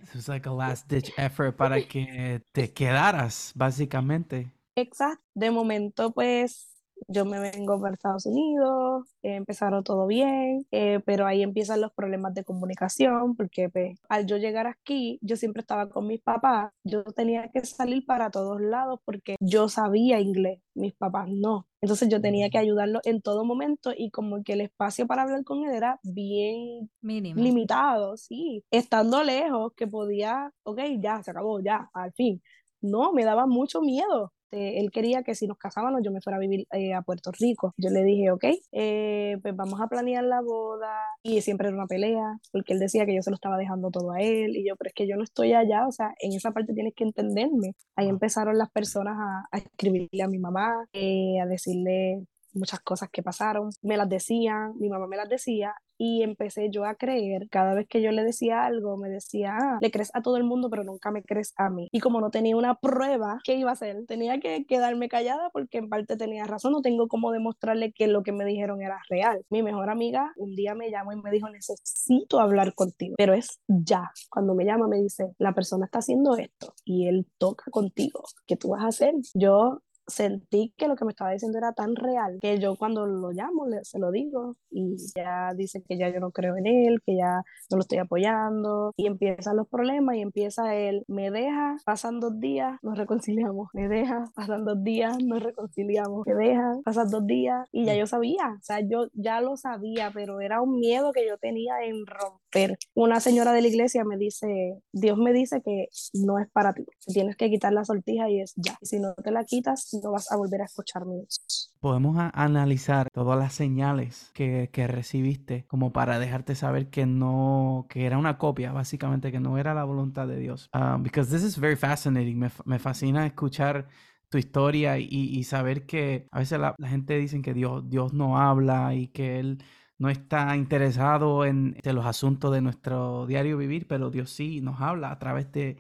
It 0.09 0.15
was 0.15 0.29
like 0.29 0.47
a 0.47 0.53
last 0.53 0.89
ditch 0.89 1.13
effort 1.19 1.57
para 1.57 1.83
que 1.83 2.41
te 2.53 2.73
quedaras, 2.73 3.53
básicamente. 3.55 4.51
exacto. 4.75 5.23
De 5.35 5.51
momento, 5.51 6.13
pues 6.13 6.78
yo 7.07 7.25
me 7.25 7.41
vengo 7.41 7.81
para 7.81 7.95
Estados 7.95 8.27
Unidos, 8.27 9.07
eh, 9.23 9.35
empezaron 9.37 9.85
todo 9.85 10.07
bien, 10.07 10.67
eh, 10.71 11.01
pero 11.05 11.27
ahí 11.27 11.43
empiezan 11.43 11.81
los 11.81 11.93
problemas 11.93 12.35
de 12.35 12.45
comunicación, 12.45 13.37
porque 13.37 13.69
pues, 13.69 13.99
al 14.09 14.27
yo 14.27 14.37
llegar 14.37 14.67
aquí, 14.67 15.19
yo 15.23 15.37
siempre 15.37 15.61
estaba 15.61 15.89
con 15.89 16.07
mis 16.07 16.21
papás, 16.21 16.73
yo 16.85 17.05
tenía 17.05 17.49
que 17.51 17.65
salir 17.65 18.05
para 18.07 18.31
todos 18.31 18.61
lados 18.61 19.01
porque 19.05 19.37
yo 19.41 19.69
sabía 19.69 20.21
inglés, 20.21 20.61
mis 20.75 20.95
papás 20.95 21.29
no. 21.29 21.67
Entonces 21.81 22.09
yo 22.09 22.21
tenía 22.21 22.51
que 22.51 22.59
ayudarlo 22.59 23.01
en 23.05 23.23
todo 23.23 23.45
momento 23.45 23.93
y 23.97 24.11
como 24.11 24.43
que 24.43 24.55
el 24.55 24.63
espacio 24.63 25.07
para 25.07 25.23
hablar 25.23 25.45
con 25.45 25.65
él 25.65 25.75
era 25.75 26.01
bien 26.03 26.91
Mínimo. 27.01 27.41
limitado, 27.41 28.17
sí, 28.17 28.65
estando 28.71 29.23
lejos 29.23 29.73
que 29.75 29.87
podía, 29.87 30.53
ok, 30.65 30.81
ya, 30.99 31.23
se 31.23 31.31
acabó, 31.31 31.61
ya, 31.61 31.89
al 31.95 32.13
fin. 32.13 32.43
No, 32.81 33.13
me 33.13 33.25
daba 33.25 33.47
mucho 33.47 33.81
miedo. 33.81 34.33
Eh, 34.51 34.81
él 34.81 34.91
quería 34.91 35.23
que 35.23 35.35
si 35.35 35.47
nos 35.47 35.59
casábamos 35.59 36.01
yo 36.03 36.11
me 36.11 36.21
fuera 36.21 36.37
a 36.37 36.41
vivir 36.41 36.67
eh, 36.73 36.95
a 36.95 37.03
Puerto 37.03 37.31
Rico. 37.39 37.75
Yo 37.77 37.91
le 37.91 38.03
dije, 38.05 38.31
ok, 38.31 38.45
eh, 38.73 39.37
pues 39.43 39.55
vamos 39.57 39.81
a 39.81 39.89
planear 39.89 40.25
la 40.25 40.41
boda. 40.41 40.93
Y 41.23 41.41
siempre 41.43 41.69
era 41.69 41.77
una 41.77 41.87
pelea, 41.87 42.39
porque 42.53 42.73
él 42.73 42.79
decía 42.79 43.07
que 43.07 43.15
yo 43.15 43.23
se 43.23 43.31
lo 43.31 43.35
estaba 43.35 43.57
dejando 43.59 43.91
todo 43.91 44.13
a 44.13 44.21
él. 44.21 44.57
Y 44.57 44.67
yo, 44.67 44.77
pero 44.77 44.89
es 44.89 44.95
que 44.95 45.09
yo 45.09 45.17
no 45.17 45.25
estoy 45.25 45.53
allá, 45.53 45.87
o 45.87 45.93
sea, 45.93 46.15
en 46.21 46.33
esa 46.33 46.53
parte 46.53 46.75
tienes 46.75 46.95
que 46.95 47.05
entenderme. 47.05 47.75
Ahí 47.97 48.09
empezaron 48.09 48.57
las 48.59 48.71
personas 48.71 49.17
a, 49.19 49.57
a 49.57 49.59
escribirle 49.59 50.23
a 50.23 50.29
mi 50.29 50.39
mamá, 50.39 50.73
eh, 50.93 51.41
a 51.41 51.47
decirle 51.47 52.25
muchas 52.53 52.81
cosas 52.81 53.09
que 53.11 53.23
pasaron, 53.23 53.71
me 53.83 53.97
las 53.97 54.09
decían, 54.09 54.73
mi 54.79 54.89
mamá 54.89 55.07
me 55.07 55.17
las 55.17 55.29
decía 55.29 55.75
y 55.99 56.23
empecé 56.23 56.71
yo 56.71 56.85
a 56.85 56.95
creer, 56.95 57.49
cada 57.51 57.75
vez 57.75 57.89
que 57.89 58.01
yo 58.01 58.13
le 58.13 58.23
decía 58.23 58.65
algo, 58.65 58.97
me 58.97 59.09
decía, 59.09 59.57
ah, 59.61 59.79
le 59.81 59.91
crees 59.91 60.11
a 60.15 60.23
todo 60.23 60.37
el 60.37 60.45
mundo, 60.45 60.71
pero 60.71 60.85
nunca 60.85 61.11
me 61.11 61.25
crees 61.25 61.53
a 61.57 61.69
mí. 61.71 61.89
Y 61.91 61.99
como 62.01 62.21
no 62.21 62.31
tenía 62.31 62.57
una 62.57 62.77
prueba, 62.77 63.41
¿qué 63.45 63.57
iba 63.57 63.71
a 63.71 63.73
hacer? 63.73 64.07
Tenía 64.07 64.39
que 64.39 64.65
quedarme 64.65 65.09
callada 65.09 65.51
porque 65.51 65.79
en 65.79 65.89
parte 65.89 66.17
tenía 66.17 66.45
razón, 66.45 66.73
no 66.73 66.83
tengo 66.83 67.09
cómo 67.09 67.33
demostrarle 67.33 67.93
que 67.93 68.07
lo 68.07 68.23
que 68.23 68.33
me 68.33 68.45
dijeron 68.45 68.81
era 68.81 69.01
real. 69.11 69.45
Mi 69.51 69.63
mejor 69.63 69.91
amiga 69.91 70.33
un 70.37 70.55
día 70.55 70.75
me 70.75 70.91
llamó 70.91 71.13
y 71.13 71.21
me 71.21 71.33
dijo, 71.33 71.49
necesito 71.51 72.39
hablar 72.39 72.75
contigo, 72.75 73.17
pero 73.19 73.35
es 73.35 73.59
ya. 73.67 74.13
Cuando 74.31 74.55
me 74.55 74.65
llama 74.65 74.87
me 74.87 74.99
dice, 74.99 75.33
la 75.39 75.53
persona 75.53 75.87
está 75.87 75.99
haciendo 75.99 76.37
esto 76.37 76.75
y 76.85 77.09
él 77.09 77.27
toca 77.39 77.71
contigo, 77.73 78.23
¿qué 78.47 78.57
tú 78.57 78.69
vas 78.69 78.85
a 78.85 78.89
hacer? 78.89 79.15
Yo 79.35 79.81
sentí 80.09 80.73
que 80.77 80.89
lo 80.89 80.97
que 80.97 81.05
me 81.05 81.13
estaba 81.13 81.31
diciendo 81.31 81.59
era 81.59 81.73
tan 81.73 81.95
real 81.95 82.39
que 82.41 82.59
yo 82.59 82.77
cuando 82.77 83.07
lo 83.07 83.31
llamo 83.31 83.67
le, 83.67 83.85
se 83.85 83.99
lo 83.99 84.11
digo 84.11 84.57
y 84.71 84.97
ya 85.15 85.53
dice 85.55 85.83
que 85.83 85.99
ya 85.99 86.09
yo 86.09 86.21
no 86.21 86.31
creo 86.31 86.57
en 86.57 86.67
él, 86.67 87.01
que 87.05 87.17
ya 87.17 87.43
no 87.71 87.77
lo 87.77 87.81
estoy 87.81 87.99
apoyando 87.99 88.93
y 88.97 89.07
empiezan 89.07 89.57
los 89.57 89.69
problemas 89.69 90.17
y 90.17 90.21
empieza 90.21 90.75
él, 90.75 91.05
me 91.09 91.31
deja, 91.31 91.77
pasan 91.85 92.21
dos 92.21 92.41
días, 92.41 92.79
nos 92.83 92.97
reconciliamos, 92.97 93.69
me 93.73 93.89
deja, 93.89 94.25
pasan 94.35 94.65
dos 94.65 94.83
días, 94.83 95.17
nos 95.23 95.43
reconciliamos, 95.43 96.27
me 96.27 96.35
deja, 96.35 96.81
pasan 96.85 97.11
dos 97.11 97.27
días 97.27 97.69
y 97.73 97.85
ya 97.85 97.95
yo 97.95 98.07
sabía, 98.07 98.57
o 98.59 98.63
sea, 98.63 98.81
yo 98.81 99.09
ya 99.13 99.41
lo 99.41 99.57
sabía, 99.57 100.11
pero 100.13 100.41
era 100.41 100.61
un 100.61 100.79
miedo 100.79 101.13
que 101.13 101.27
yo 101.27 101.37
tenía 101.39 101.85
en 101.85 102.07
romper. 102.07 102.79
Una 102.95 103.21
señora 103.21 103.53
de 103.53 103.63
la 103.63 103.69
iglesia 103.69 104.05
me 104.05 104.17
dice, 104.17 104.81
Dios 104.93 105.19
me 105.19 105.33
dice 105.33 105.63
que 105.63 105.89
no 106.15 106.39
es 106.39 106.49
para 106.51 106.73
ti, 106.73 106.85
tienes 107.13 107.37
que 107.37 107.51
quitar 107.51 107.73
la 107.73 107.85
sortija 107.85 108.31
y 108.31 108.41
es 108.41 108.55
ya, 108.57 108.79
si 108.83 108.99
no 108.99 109.15
te 109.15 109.31
la 109.31 109.45
quitas, 109.45 109.98
no 110.03 110.13
vas 110.13 110.31
a 110.31 110.37
volver 110.37 110.63
a 110.63 110.65
escuchar 110.65 111.05
mi 111.07 111.17
voz. 111.17 111.73
Podemos 111.81 112.17
analizar 112.33 113.09
todas 113.13 113.39
las 113.39 113.53
señales 113.53 114.31
que, 114.35 114.71
que 114.73 114.87
recibiste 114.87 115.65
como 115.67 115.93
para 115.93 116.19
dejarte 116.19 116.55
saber 116.55 116.91
que 116.91 117.07
no, 117.07 117.87
que 117.89 118.07
era 118.07 118.19
una 118.19 118.39
copia, 118.39 118.73
básicamente, 118.73 119.31
que 119.31 119.41
no 119.41 119.59
era 119.59 119.75
la 119.75 119.85
voluntad 119.85 120.27
de 120.27 120.39
Dios. 120.39 120.71
Um, 120.75 121.03
because 121.03 121.31
this 121.31 121.45
is 121.45 121.59
very 121.59 121.77
fascinating. 121.77 122.39
Me, 122.39 122.51
me 122.65 122.79
fascina 122.79 123.27
escuchar 123.27 123.89
tu 124.29 124.39
historia 124.39 124.99
y, 124.99 125.07
y 125.11 125.45
saber 125.45 125.87
que 125.87 126.27
a 126.31 126.41
veces 126.41 126.59
la, 126.59 126.75
la 126.79 126.89
gente 126.89 127.17
dice 127.17 127.41
que 127.41 127.55
Dios, 127.55 127.89
Dios 127.89 128.13
no 128.13 128.39
habla 128.39 128.95
y 128.95 129.09
que 129.09 129.39
Él 129.39 129.63
no 129.99 130.09
está 130.09 130.57
interesado 130.57 131.45
en, 131.45 131.77
en 131.83 131.95
los 131.95 132.07
asuntos 132.07 132.53
de 132.53 132.61
nuestro 132.61 133.27
diario 133.27 133.59
vivir, 133.59 133.87
pero 133.89 134.11
Dios 134.11 134.31
sí 134.31 134.61
nos 134.61 134.81
habla 134.81 135.11
a 135.11 135.19
través 135.19 135.51
de, 135.53 135.77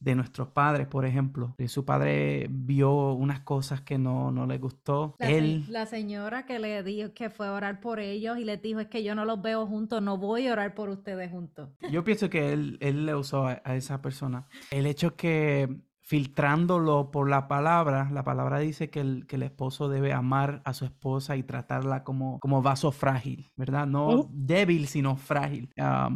de 0.00 0.14
nuestros 0.14 0.48
padres, 0.48 0.88
por 0.88 1.06
ejemplo. 1.06 1.54
Que 1.56 1.68
su 1.68 1.84
padre 1.84 2.48
vio 2.50 3.12
unas 3.12 3.40
cosas 3.40 3.80
que 3.80 3.98
no, 3.98 4.32
no 4.32 4.46
le 4.46 4.58
gustó. 4.58 5.14
La, 5.18 5.30
Él, 5.30 5.64
la 5.68 5.86
señora 5.86 6.44
que 6.44 6.58
le 6.58 6.82
dijo 6.82 7.14
que 7.14 7.30
fue 7.30 7.46
a 7.46 7.52
orar 7.52 7.80
por 7.80 8.00
ellos 8.00 8.36
y 8.38 8.44
les 8.44 8.60
dijo 8.60 8.80
es 8.80 8.88
que 8.88 9.04
yo 9.04 9.14
no 9.14 9.24
los 9.24 9.40
veo 9.40 9.66
juntos, 9.66 10.02
no 10.02 10.18
voy 10.18 10.48
a 10.48 10.52
orar 10.52 10.74
por 10.74 10.88
ustedes 10.88 11.30
juntos. 11.30 11.68
yo 11.90 12.02
pienso 12.02 12.28
que 12.28 12.52
él, 12.52 12.78
él 12.80 13.06
le 13.06 13.14
usó 13.14 13.46
a, 13.46 13.62
a 13.64 13.76
esa 13.76 14.02
persona. 14.02 14.48
El 14.70 14.86
hecho 14.86 15.14
que 15.14 15.68
filtrándolo 16.04 17.10
por 17.10 17.30
la 17.30 17.48
palabra, 17.48 18.10
la 18.12 18.24
palabra 18.24 18.58
dice 18.58 18.90
que 18.90 19.00
el, 19.00 19.26
que 19.26 19.36
el 19.36 19.44
esposo 19.44 19.88
debe 19.88 20.12
amar 20.12 20.60
a 20.64 20.74
su 20.74 20.84
esposa 20.84 21.36
y 21.36 21.42
tratarla 21.42 22.04
como, 22.04 22.38
como 22.40 22.60
vaso 22.60 22.90
frágil, 22.92 23.50
¿verdad? 23.56 23.86
No 23.86 24.28
débil, 24.30 24.88
sino 24.88 25.16
frágil. 25.16 25.70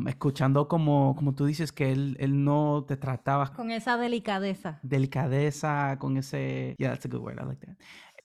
Escuchando 0.07 0.69
como, 0.69 1.15
como 1.17 1.35
tú 1.35 1.47
dices 1.47 1.73
que 1.73 1.93
él, 1.93 2.17
él 2.21 2.45
no 2.45 2.85
te 2.87 2.97
trataba 2.97 3.53
Con 3.53 3.71
esa 3.71 3.97
delicadeza. 3.97 4.81
delicadeza, 4.83 5.97
con 5.99 6.17
ese... 6.17 6.75
Yeah, 6.79 6.91
that's 6.91 7.07
a 7.07 7.09
good 7.09 7.21
word, 7.23 7.39
I 7.41 7.45
like 7.47 7.65
that. 7.67 7.77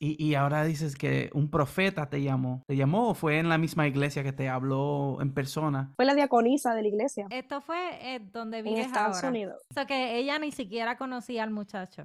Y, 0.04 0.22
y 0.24 0.34
ahora 0.34 0.64
dices 0.64 0.96
que 0.96 1.30
un 1.34 1.52
profeta 1.52 2.10
te 2.10 2.24
llamó. 2.24 2.64
¿Te 2.66 2.76
llamó 2.76 3.10
o 3.10 3.14
fue 3.14 3.38
en 3.38 3.50
la 3.50 3.60
misma 3.60 3.88
iglesia 3.88 4.24
que 4.24 4.34
te 4.34 4.50
habló 4.50 5.20
en 5.22 5.32
persona? 5.32 5.94
Fue 5.96 6.06
la 6.06 6.16
diaconisa 6.16 6.74
de 6.74 6.82
la 6.82 6.88
iglesia 6.88 7.28
Esto 7.30 7.62
fue 7.62 7.78
eh, 8.02 8.20
donde 8.34 8.60
en 8.60 8.66
vives 8.66 8.88
Estados 8.88 9.18
ahora. 9.18 9.30
Unidos. 9.30 9.62
O 9.70 9.74
sea 9.76 9.86
que 9.86 10.18
ella 10.18 10.40
ni 10.40 10.52
siquiera 10.52 10.98
conocía 10.98 11.44
al 11.44 11.52
muchacho. 11.52 12.04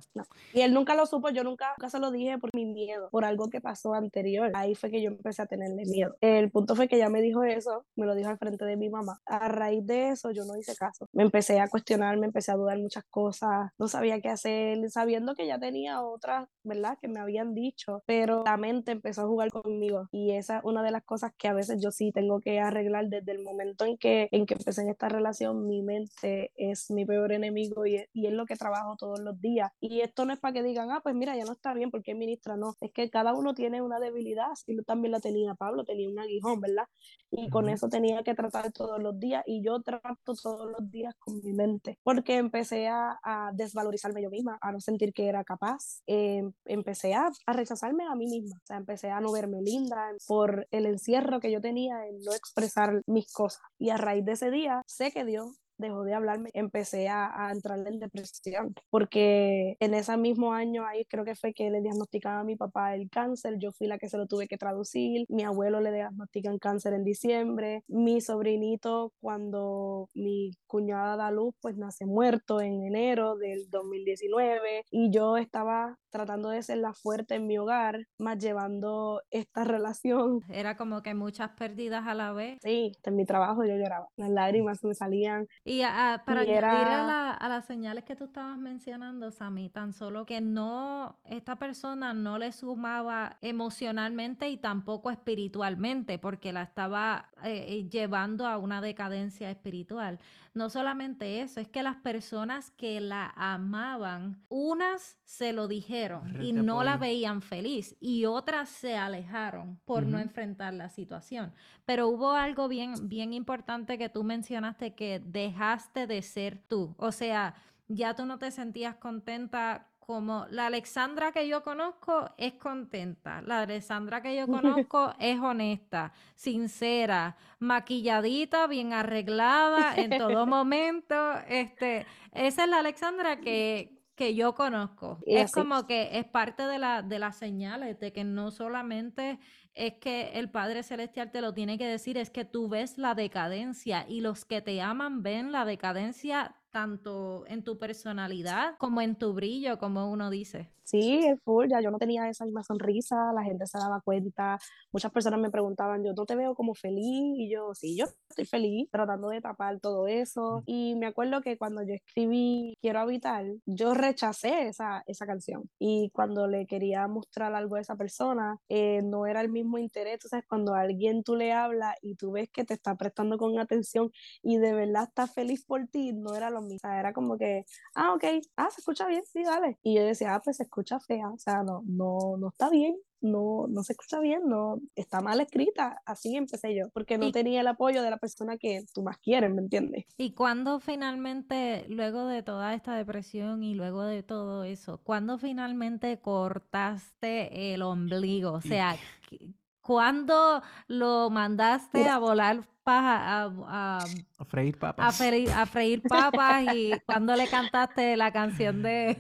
Y 0.53 0.61
él 0.61 0.75
nunca 0.75 0.95
lo 0.95 1.07
supo, 1.07 1.31
yo 1.31 1.43
nunca, 1.43 1.75
nunca 1.79 1.89
se 1.89 1.99
lo 1.99 2.11
dije 2.11 2.37
por 2.37 2.55
mi 2.55 2.67
miedo, 2.67 3.09
por 3.11 3.25
algo 3.25 3.49
que 3.49 3.63
pasó 3.63 3.95
anterior. 3.95 4.51
Ahí 4.55 4.75
fue 4.75 4.91
que 4.91 5.01
yo 5.01 5.09
empecé 5.09 5.41
a 5.41 5.47
tenerle 5.47 5.85
miedo. 5.87 6.17
El 6.21 6.51
punto 6.51 6.77
fue 6.77 6.89
que 6.89 6.97
ella 6.97 7.09
me 7.09 7.23
dijo 7.23 7.45
eso, 7.45 7.87
me 7.97 8.05
lo 8.05 8.15
dijo 8.15 8.29
al 8.29 8.37
frente 8.37 8.67
de 8.67 8.77
mi 8.77 8.91
mamá. 8.91 9.21
A 9.25 9.49
raíz 9.49 9.87
de 9.87 10.11
eso 10.11 10.33
yo 10.33 10.45
no 10.45 10.57
hice 10.59 10.77
caso. 10.77 11.09
Me 11.13 11.23
empecé 11.23 11.61
a 11.61 11.69
cuestionar, 11.69 12.19
me 12.19 12.27
empecé 12.27 12.53
a 12.53 12.57
dudar 12.57 12.79
muchas 12.79 13.05
cosas, 13.09 13.71
no 13.79 13.89
sabía 13.89 14.21
qué 14.21 14.29
hacer, 14.29 14.91
sabiendo 14.91 15.35
que 15.35 15.47
ya 15.47 15.59
tenía 15.59 16.03
otras, 16.03 16.47
¿verdad? 16.63 16.99
Que 17.01 17.09
me 17.09 17.21
habían 17.21 17.55
dicho, 17.55 17.86
pero 18.07 18.43
la 18.45 18.57
mente 18.57 18.93
empezó 18.93 19.23
a 19.23 19.27
jugar 19.27 19.51
conmigo. 19.51 20.09
Y 20.13 20.33
esa 20.33 20.59
es 20.59 20.65
una 20.65 20.83
de 20.83 20.91
las 20.91 21.05
cosas 21.05 21.33
que 21.37 21.49
a 21.49 21.55
veces 21.55 21.81
yo 21.81 21.91
sí 21.91 22.13
tengo 22.13 22.41
que 22.41 22.61
arreglar 22.61 23.09
desde 23.09 23.33
el 23.33 23.43
momento 23.43 23.85
en 23.85 23.97
que, 23.99 24.29
en 24.33 24.47
que 24.47 24.55
empecé 24.55 24.83
en 24.83 24.91
esta 24.91 25.09
relación, 25.09 25.67
mi 25.67 25.83
mente 25.83 26.53
es 26.57 26.91
mi 26.91 27.05
peor 27.05 27.33
enemigo 27.33 27.87
y, 27.87 28.05
y 28.13 28.27
es 28.27 28.33
lo 28.33 28.47
que 28.47 28.57
trabajo 28.57 28.97
todos 28.97 29.21
los 29.21 29.41
días. 29.41 29.71
Y 29.81 30.01
esto 30.01 30.25
no 30.25 30.33
es 30.33 30.41
para 30.41 30.55
que 30.55 30.63
digan, 30.63 30.91
ah, 30.91 31.01
pues 31.03 31.15
mira, 31.15 31.37
ya 31.37 31.45
no 31.45 31.53
está 31.53 31.75
bien 31.75 31.91
porque 31.91 32.13
es 32.13 32.17
ministra, 32.17 32.57
no, 32.57 32.75
es 32.81 32.93
que 32.93 33.11
cada 33.11 33.35
uno 33.35 33.55
tiene 33.55 33.83
una 33.83 34.01
debilidad, 34.01 34.47
y 34.67 34.83
también 34.83 35.13
la 35.13 35.21
tenía 35.21 35.55
Pablo, 35.55 35.85
tenía 35.85 36.09
un 36.09 36.19
aguijón, 36.19 36.61
¿verdad? 36.61 36.85
Y 37.31 37.49
con 37.51 37.69
eso 37.69 37.89
tenía 37.89 38.23
que 38.23 38.35
tratar 38.35 38.73
todos 38.73 39.01
los 39.01 39.19
días 39.19 39.43
y 39.47 39.63
yo 39.63 39.81
trato 39.83 40.35
todos 40.35 40.71
los 40.71 40.91
días 40.91 41.15
con 41.19 41.41
mi 41.43 41.53
mente, 41.53 41.99
porque 42.03 42.37
empecé 42.37 42.89
a, 42.89 43.19
a 43.23 43.51
desvalorizarme 43.53 44.23
yo 44.23 44.31
misma, 44.31 44.59
a 44.61 44.73
no 44.73 44.81
sentir 44.81 45.13
que 45.13 45.27
era 45.29 45.45
capaz, 45.45 46.03
eh, 46.07 46.43
empecé 46.65 47.15
a, 47.15 47.31
a 47.47 47.53
rechazar 47.53 47.76
rechazarme 47.77 48.07
a 48.07 48.15
mí 48.15 48.27
misma. 48.27 48.57
O 48.57 48.67
sea, 48.67 48.77
empecé 48.77 49.11
a 49.11 49.21
no 49.21 49.33
verme 49.33 49.61
linda 49.63 50.11
por 50.27 50.67
el 50.71 50.87
encierro 50.87 51.41
que 51.41 51.53
yo 51.53 51.61
tenía 51.61 52.07
en 52.07 52.21
no 52.21 52.33
expresar 52.33 53.03
mis 53.07 53.31
cosas. 53.33 53.63
Y 53.79 53.91
a 53.91 53.97
raíz 53.97 54.25
de 54.25 54.33
ese 54.33 54.51
día, 54.51 54.83
sé 54.87 55.13
que 55.13 55.25
Dios 55.25 55.49
dejó 55.79 56.05
de 56.05 56.15
hablarme, 56.15 56.51
empecé 56.55 57.09
a, 57.09 57.49
a, 57.49 57.53
entrar 57.53 57.87
en 57.87 57.99
depresión, 57.99 58.75
porque 58.91 59.77
en 59.81 59.95
ese 59.95 60.17
mismo 60.17 60.53
año 60.53 60.87
ahí 60.87 61.05
creo 61.07 61.25
que 61.25 61.35
fue 61.35 61.53
que 61.53 61.71
le 61.71 61.81
diagnosticaban 61.81 62.41
a 62.41 62.45
mi 62.45 62.57
papá 62.57 62.95
el 62.95 63.11
cáncer, 63.11 63.57
yo 63.59 63.73
fui 63.73 63.87
la 63.87 63.99
que 63.99 64.09
se 64.09 64.19
lo 64.19 64.27
tuve 64.27 64.49
que 64.49 64.59
traducir, 64.59 65.27
mi 65.29 65.45
abuelo 65.45 65.81
le 65.81 65.93
diagnostican 65.93 66.59
cáncer 66.59 66.95
en 66.95 67.05
diciembre, 67.05 67.83
mi 67.89 68.21
sobrinito 68.21 69.13
cuando 69.21 70.09
mi 70.15 70.53
cuñada 70.67 71.17
da 71.17 71.31
luz 71.31 71.55
pues 71.61 71.77
nace 71.77 72.07
muerto 72.07 72.61
en 72.61 72.85
enero 72.85 73.37
del 73.37 73.69
2019 73.71 74.85
y 74.91 75.11
yo 75.11 75.37
estaba 75.37 75.99
tratando 76.11 76.49
de 76.49 76.63
ser 76.63 76.79
la 76.79 76.95
fuerte 76.95 77.35
en 77.35 77.47
mi 77.47 77.59
hogar, 77.59 78.07
más 78.19 78.39
llevando 78.39 79.21
esta 79.31 79.65
relación. 79.65 80.41
Era 80.49 80.77
como 80.77 81.03
que 81.03 81.15
muchas 81.15 81.51
pérdidas 81.59 82.07
a 82.07 82.15
la 82.15 82.33
vez. 82.33 82.59
Sí, 82.63 82.93
en 83.05 83.17
mi 83.17 83.27
trabajo 83.27 83.65
yo 83.65 83.77
lloraba, 83.77 84.09
las 84.17 84.31
lágrimas 84.31 84.83
me 84.83 84.95
salían, 84.95 85.47
y 85.67 85.83
a, 85.83 86.23
para 86.25 86.45
y 86.45 86.51
era... 86.51 86.71
añadir 86.71 86.95
a, 86.95 87.07
la, 87.07 87.31
a, 87.33 87.49
las 87.49 87.65
señales 87.65 88.05
que 88.05 88.15
tú 88.15 88.27
estabas 88.27 88.57
mencionando, 88.57 89.33
Sammy, 89.33 89.69
tan 89.69 89.93
solo 89.93 90.25
que 90.25 90.41
no, 90.41 91.17
esta 91.25 91.57
persona 91.57 92.15
no 92.15 92.39
le 92.39 92.53
sumaba 92.53 93.37
emocionalmente 93.43 94.49
y 94.49 94.59
tampoco 94.59 95.11
espiritualmente, 95.11 96.21
porque 96.21 96.53
la 96.53 96.63
estaba 96.63 97.31
eh, 97.43 97.89
llevando 97.91 98.47
a 98.47 98.59
una 98.59 98.81
decadencia 98.81 99.51
espiritual. 99.51 100.21
No 100.57 100.71
solamente 100.71 101.43
eso, 101.43 101.61
es 101.61 101.69
que 101.69 101.83
las 101.83 101.97
personas 101.97 102.71
que 102.71 102.99
la 102.99 103.35
amaban, 103.37 104.43
unas 104.49 105.19
se 105.23 105.53
lo 105.53 105.69
dijeron 105.69 106.43
y 106.43 106.55
no 106.55 106.83
la 106.83 106.97
veían 106.97 107.43
feliz 107.43 107.95
y 108.01 108.25
otras 108.25 108.71
se 108.71 108.97
alejaron 108.97 109.79
por 109.85 110.05
uh 110.05 110.07
-huh. 110.07 110.11
no 110.13 110.19
enfrentar 110.19 110.73
la 110.73 110.89
situación. 110.89 111.53
Pero 111.85 112.09
hubo 112.09 112.31
algo 112.31 112.69
bien, 112.69 112.95
bien 113.07 113.35
importante 113.35 113.99
que 113.99 114.09
tú 114.09 114.25
mencionaste 114.25 114.95
que 114.95 115.21
dejaste 115.21 116.07
de 116.07 116.23
ser 116.23 116.59
tú. 116.67 116.95
O 116.97 117.13
sea, 117.13 117.55
ya 117.89 118.15
tú 118.15 118.25
no 118.25 118.39
te 118.39 118.51
sentías 118.51 118.97
contenta 118.97 119.89
como 120.07 120.47
la 120.51 120.67
Alexandra 120.67 121.33
que 121.33 121.49
yo 121.49 121.65
conozco 121.65 122.31
es 122.39 122.55
contenta, 122.55 123.43
la 123.43 123.63
Alexandra 123.63 124.23
que 124.23 124.37
yo 124.37 124.47
conozco 124.87 125.13
es 125.19 125.39
honesta, 125.41 126.13
sincera, 126.37 127.37
maquilladita, 127.59 128.69
bien 128.69 128.93
arreglada 128.93 129.97
en 129.97 130.17
todo 130.17 130.47
momento. 130.47 131.33
Este, 131.49 132.07
esa 132.33 132.65
es 132.65 132.71
la 132.71 132.79
Alexandra 132.79 133.41
que, 133.41 134.01
que 134.15 134.37
yo 134.37 134.55
conozco. 134.55 135.19
Y 135.27 135.37
es 135.37 135.47
así. 135.47 135.55
como 135.55 135.87
que 135.87 136.19
es 136.19 136.25
parte 136.25 136.63
de, 136.63 136.79
la, 136.79 137.03
de 137.03 137.19
las 137.19 137.37
señales 137.37 137.99
de 137.99 138.13
que 138.13 138.23
no 138.23 138.53
solamente 138.53 139.41
es 139.75 139.95
que 139.95 140.31
el 140.35 140.51
Padre 140.51 140.85
Celestial 140.85 141.31
te 141.33 141.41
lo 141.41 141.53
tiene 141.53 141.79
que 141.79 141.87
decir, 141.87 142.17
es 142.17 142.31
que 142.31 142.45
tú 142.45 142.69
ves 142.69 142.97
la 142.97 143.15
decadencia 143.15 144.07
y 144.09 144.21
los 144.21 144.45
que 144.45 144.63
te 144.63 144.81
aman 144.81 145.23
ven 145.23 145.53
la 145.53 145.65
decadencia 145.65 146.55
tanto 146.77 147.45
en 147.47 147.65
tu 147.65 147.79
personalidad 147.79 148.77
como 148.77 149.01
en 149.01 149.17
tu 149.17 149.33
brillo, 149.33 149.79
como 149.79 150.11
uno 150.11 150.29
dice. 150.29 150.71
Sí, 150.87 151.25
es 151.25 151.43
full, 151.43 151.67
ya 151.69 151.81
yo 151.81 151.91
no 151.91 151.99
tenía 151.99 152.29
esa 152.29 152.45
misma 152.45 152.63
sonrisa, 152.63 153.33
la 153.35 153.43
gente 153.43 153.67
se 153.67 153.77
daba 153.77 154.01
cuenta, 154.03 154.57
muchas 154.93 155.11
personas 155.11 155.41
me 155.41 155.51
preguntaban, 155.51 156.05
yo 156.05 156.13
no 156.13 156.27
te 156.27 156.37
veo 156.37 156.55
como 156.55 156.75
feliz, 156.75 157.35
y 157.39 157.51
yo, 157.51 157.75
sí, 157.75 157.97
yo 157.97 158.05
estoy 158.29 158.45
feliz, 158.45 158.89
tratando 158.93 159.31
de 159.31 159.41
tapar 159.41 159.81
todo 159.81 160.07
eso, 160.07 160.63
y 160.65 160.95
me 160.95 161.07
acuerdo 161.07 161.41
que 161.41 161.59
cuando 161.59 161.83
yo 161.83 161.93
escribí 161.95 162.77
Quiero 162.81 163.01
Habitar, 163.01 163.47
yo 163.67 163.95
rechacé 163.95 164.69
esa, 164.69 165.03
esa 165.09 165.27
canción, 165.27 165.69
y 165.81 166.11
cuando 166.11 166.47
le 166.47 166.67
quería 166.67 167.09
mostrar 167.09 167.53
algo 167.57 167.75
a 167.75 167.81
esa 167.81 167.97
persona, 167.97 168.61
eh, 168.69 169.01
no 169.03 169.27
era 169.27 169.41
el 169.41 169.49
mismo 169.49 169.79
interés, 169.79 170.25
o 170.25 170.29
sea, 170.29 170.41
cuando 170.49 170.75
a 170.75 170.83
alguien 170.83 171.25
tú 171.25 171.35
le 171.35 171.53
hablas 171.53 171.97
y 172.01 172.15
tú 172.15 172.31
ves 172.31 172.49
que 172.49 172.65
te 172.65 172.75
está 172.75 172.95
prestando 172.95 173.39
con 173.39 173.59
atención 173.59 174.13
y 174.41 174.59
de 174.59 174.73
verdad 174.73 175.09
está 175.09 175.27
feliz 175.27 175.65
por 175.65 175.89
ti, 175.89 176.13
no 176.13 176.37
era 176.37 176.49
lo 176.49 176.61
mismo, 176.67 176.77
o 176.77 176.91
sea, 176.91 177.01
era 177.01 177.13
como 177.13 177.37
que, 177.39 177.65
ah, 177.95 178.13
ok, 178.15 178.25
ah, 178.57 178.69
se 178.71 178.81
escucha 178.81 179.07
bien, 179.07 179.23
sí, 179.27 179.43
dale, 179.43 179.79
y 179.83 179.95
yo 179.97 180.05
decía, 180.05 180.35
ah, 180.35 180.41
pues 180.45 180.57
se 180.59 180.65
escucha 180.65 181.01
fea, 181.01 181.29
o 181.31 181.39
sea, 181.39 181.63
no, 181.63 181.83
no, 181.87 182.37
no 182.39 182.49
está 182.49 182.69
bien, 182.71 182.97
no, 183.23 183.67
no 183.69 183.83
se 183.83 183.95
escucha 183.95 184.21
bien, 184.21 184.43
no, 184.47 184.79
está 184.95 185.21
mal 185.21 185.41
escrita, 185.41 186.01
así 186.05 186.37
empecé 186.37 186.75
yo, 186.77 186.91
porque 186.93 187.17
no 187.19 187.27
Y- 187.29 187.33
tenía 187.33 187.61
el 187.63 187.67
apoyo 187.67 188.03
de 188.03 188.11
la 188.11 188.19
persona 188.19 188.57
que 188.59 188.85
tú 188.95 189.03
más 189.03 189.19
quieres, 189.19 189.51
¿me 189.53 189.63
entiendes? 189.63 190.05
¿Y 190.19 190.33
cuándo 190.35 190.79
finalmente, 190.81 191.87
luego 191.89 192.27
de 192.27 192.43
toda 192.43 192.75
esta 192.75 192.95
depresión 192.95 193.63
y 193.63 193.75
luego 193.75 194.03
de 194.05 194.23
todo 194.23 194.65
eso, 194.65 195.01
cuándo 195.03 195.39
finalmente 195.39 196.21
cortaste 196.21 197.73
el 197.75 197.83
ombligo? 197.83 198.53
O 198.53 198.61
sea, 198.61 198.97
¿qué- 199.29 199.39
¿cuándo 199.87 200.63
lo 200.89 201.31
mandaste 201.31 202.09
a 202.09 202.19
volar 202.19 202.67
paja, 202.83 203.43
a, 203.45 203.53
a- 203.67 204.05
A 204.39 204.45
freír 204.45 204.77
a 204.77 204.79
papas. 204.81 205.17
freír, 205.17 205.51
a 205.51 205.67
freír 205.67 206.03
papas 206.03 206.75
y 206.75 206.93
cuándo 207.07 207.35
le 207.37 207.49
cantaste 207.49 208.17
la 208.17 208.33
canción 208.33 208.83
de, 208.83 209.17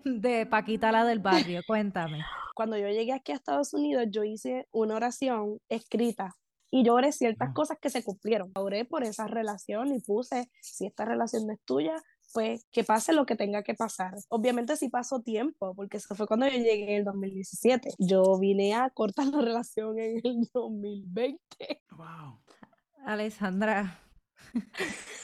de 0.04 0.46
Paquita 0.46 0.92
la 0.92 1.04
del 1.04 1.18
barrio? 1.20 1.60
Cuéntame. 1.66 2.24
Cuando 2.54 2.76
yo 2.76 2.88
llegué 2.88 3.12
aquí 3.12 3.32
a 3.32 3.36
Estados 3.36 3.72
Unidos, 3.74 4.06
yo 4.10 4.24
hice 4.24 4.66
una 4.72 4.94
oración 4.96 5.58
escrita 5.68 6.34
y 6.70 6.84
yo 6.84 6.94
oré 6.94 7.12
ciertas 7.12 7.52
cosas 7.52 7.78
que 7.80 7.90
se 7.90 8.04
cumplieron. 8.04 8.52
Oré 8.54 8.84
por 8.84 9.02
esa 9.04 9.26
relación 9.26 9.88
y 9.94 10.00
puse, 10.00 10.50
si 10.60 10.86
esta 10.86 11.04
relación 11.04 11.46
no 11.46 11.52
es 11.52 11.60
tuya, 11.64 11.94
pues 12.32 12.66
que 12.72 12.84
pase 12.84 13.12
lo 13.12 13.26
que 13.26 13.36
tenga 13.36 13.62
que 13.62 13.74
pasar. 13.74 14.14
Obviamente 14.28 14.76
sí 14.76 14.88
pasó 14.88 15.20
tiempo, 15.20 15.74
porque 15.74 15.96
eso 15.98 16.14
fue 16.14 16.26
cuando 16.26 16.46
yo 16.46 16.56
llegué 16.56 16.92
en 16.92 16.98
el 16.98 17.04
2017. 17.04 17.94
Yo 17.98 18.38
vine 18.38 18.74
a 18.74 18.90
cortar 18.90 19.26
la 19.26 19.40
relación 19.40 19.98
en 19.98 20.20
el 20.24 20.48
2020. 20.54 21.38
Wow. 21.96 22.40
Alessandra. 23.04 24.00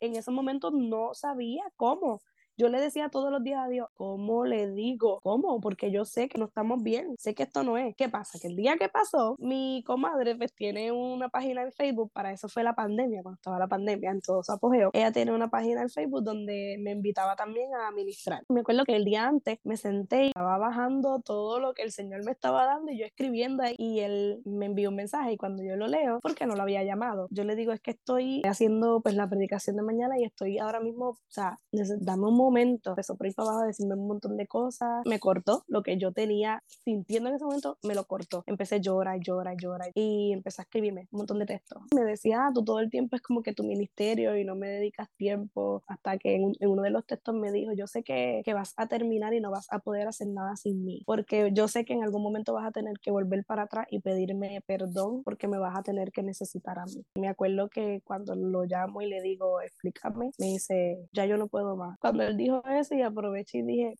En 0.00 0.16
ese 0.16 0.30
momento 0.30 0.70
no 0.70 1.12
sabía 1.12 1.62
cómo. 1.76 2.22
Yo 2.60 2.68
le 2.68 2.78
decía 2.78 3.08
todos 3.08 3.32
los 3.32 3.42
días 3.42 3.58
a 3.64 3.68
Dios, 3.68 3.88
¿cómo 3.94 4.44
le 4.44 4.70
digo? 4.70 5.18
¿Cómo? 5.22 5.62
Porque 5.62 5.90
yo 5.90 6.04
sé 6.04 6.28
que 6.28 6.36
no 6.36 6.44
estamos 6.44 6.82
bien, 6.82 7.14
sé 7.18 7.34
que 7.34 7.44
esto 7.44 7.62
no 7.62 7.78
es. 7.78 7.96
¿Qué 7.96 8.10
pasa? 8.10 8.38
Que 8.38 8.48
el 8.48 8.54
día 8.54 8.76
que 8.76 8.90
pasó, 8.90 9.34
mi 9.38 9.82
comadre 9.86 10.36
pues 10.36 10.54
tiene 10.54 10.92
una 10.92 11.30
página 11.30 11.62
en 11.62 11.72
Facebook, 11.72 12.10
para 12.12 12.32
eso 12.32 12.50
fue 12.50 12.62
la 12.62 12.74
pandemia, 12.74 13.22
cuando 13.22 13.36
estaba 13.36 13.58
la 13.58 13.66
pandemia 13.66 14.10
en 14.10 14.20
todo 14.20 14.42
su 14.42 14.52
apogeo. 14.52 14.90
Ella 14.92 15.10
tiene 15.10 15.32
una 15.32 15.48
página 15.48 15.80
en 15.80 15.88
Facebook 15.88 16.22
donde 16.22 16.76
me 16.80 16.90
invitaba 16.90 17.34
también 17.34 17.70
a 17.74 17.90
ministrar. 17.92 18.42
Me 18.50 18.60
acuerdo 18.60 18.84
que 18.84 18.94
el 18.94 19.06
día 19.06 19.26
antes 19.26 19.58
me 19.64 19.78
senté 19.78 20.24
y 20.24 20.26
estaba 20.26 20.58
bajando 20.58 21.22
todo 21.22 21.60
lo 21.60 21.72
que 21.72 21.80
el 21.80 21.92
Señor 21.92 22.26
me 22.26 22.32
estaba 22.32 22.66
dando 22.66 22.92
y 22.92 22.98
yo 22.98 23.06
escribiendo 23.06 23.62
ahí 23.62 23.74
y 23.78 24.00
él 24.00 24.42
me 24.44 24.66
envió 24.66 24.90
un 24.90 24.96
mensaje 24.96 25.32
y 25.32 25.36
cuando 25.38 25.62
yo 25.62 25.76
lo 25.76 25.86
leo, 25.86 26.18
porque 26.20 26.44
no 26.44 26.56
lo 26.56 26.62
había 26.62 26.84
llamado, 26.84 27.26
yo 27.30 27.44
le 27.44 27.56
digo 27.56 27.72
es 27.72 27.80
que 27.80 27.92
estoy 27.92 28.42
haciendo 28.44 29.00
pues 29.00 29.14
la 29.14 29.30
predicación 29.30 29.76
de 29.76 29.82
mañana 29.82 30.18
y 30.18 30.24
estoy 30.24 30.58
ahora 30.58 30.80
mismo, 30.80 31.08
o 31.08 31.18
sea, 31.28 31.56
dame 31.72 32.26
un 32.26 32.49
empezó 32.58 33.16
por 33.16 33.26
ahí 33.26 33.32
para 33.32 33.48
abajo 33.48 33.64
a 33.64 33.66
decirme 33.66 33.94
un 33.94 34.06
montón 34.06 34.36
de 34.36 34.46
cosas, 34.46 35.02
me 35.04 35.18
cortó 35.18 35.64
lo 35.68 35.82
que 35.82 35.98
yo 35.98 36.12
tenía 36.12 36.62
sintiendo 36.84 37.28
en 37.28 37.36
ese 37.36 37.44
momento, 37.44 37.78
me 37.82 37.94
lo 37.94 38.04
cortó, 38.04 38.42
empecé 38.46 38.76
a 38.76 38.78
llorar, 38.78 39.20
llorar, 39.20 39.56
llorar 39.56 39.90
y 39.94 40.32
empecé 40.32 40.62
a 40.62 40.64
escribirme 40.64 41.08
un 41.10 41.18
montón 41.18 41.38
de 41.38 41.46
textos. 41.46 41.82
Me 41.94 42.02
decía, 42.02 42.46
ah, 42.46 42.50
tú 42.54 42.64
todo 42.64 42.80
el 42.80 42.90
tiempo 42.90 43.16
es 43.16 43.22
como 43.22 43.42
que 43.42 43.52
tu 43.52 43.64
ministerio 43.64 44.36
y 44.36 44.44
no 44.44 44.56
me 44.56 44.68
dedicas 44.68 45.08
tiempo, 45.16 45.82
hasta 45.86 46.18
que 46.18 46.36
en, 46.36 46.52
en 46.58 46.70
uno 46.70 46.82
de 46.82 46.90
los 46.90 47.06
textos 47.06 47.34
me 47.34 47.52
dijo, 47.52 47.72
yo 47.72 47.86
sé 47.86 48.02
que, 48.02 48.42
que 48.44 48.54
vas 48.54 48.74
a 48.76 48.86
terminar 48.86 49.34
y 49.34 49.40
no 49.40 49.50
vas 49.50 49.66
a 49.70 49.78
poder 49.78 50.08
hacer 50.08 50.28
nada 50.28 50.56
sin 50.56 50.84
mí, 50.84 51.02
porque 51.06 51.50
yo 51.52 51.68
sé 51.68 51.84
que 51.84 51.92
en 51.92 52.02
algún 52.02 52.22
momento 52.22 52.54
vas 52.54 52.66
a 52.66 52.72
tener 52.72 52.98
que 53.00 53.10
volver 53.10 53.44
para 53.44 53.62
atrás 53.62 53.86
y 53.90 54.00
pedirme 54.00 54.60
perdón 54.66 55.22
porque 55.24 55.48
me 55.48 55.58
vas 55.58 55.76
a 55.76 55.82
tener 55.82 56.12
que 56.12 56.22
necesitar 56.22 56.78
a 56.78 56.84
mí. 56.86 57.04
Me 57.14 57.28
acuerdo 57.28 57.68
que 57.68 58.00
cuando 58.04 58.34
lo 58.34 58.64
llamo 58.64 59.02
y 59.02 59.08
le 59.08 59.22
digo, 59.22 59.60
explícame, 59.60 60.30
me 60.38 60.46
dice, 60.46 61.08
ya 61.12 61.26
yo 61.26 61.36
no 61.36 61.48
puedo 61.48 61.76
más. 61.76 61.98
Cuando 62.00 62.22
él 62.22 62.36
dijo 62.40 62.62
eso 62.68 62.94
y 62.94 63.02
aproveché 63.02 63.58
y 63.58 63.62
dije, 63.62 63.98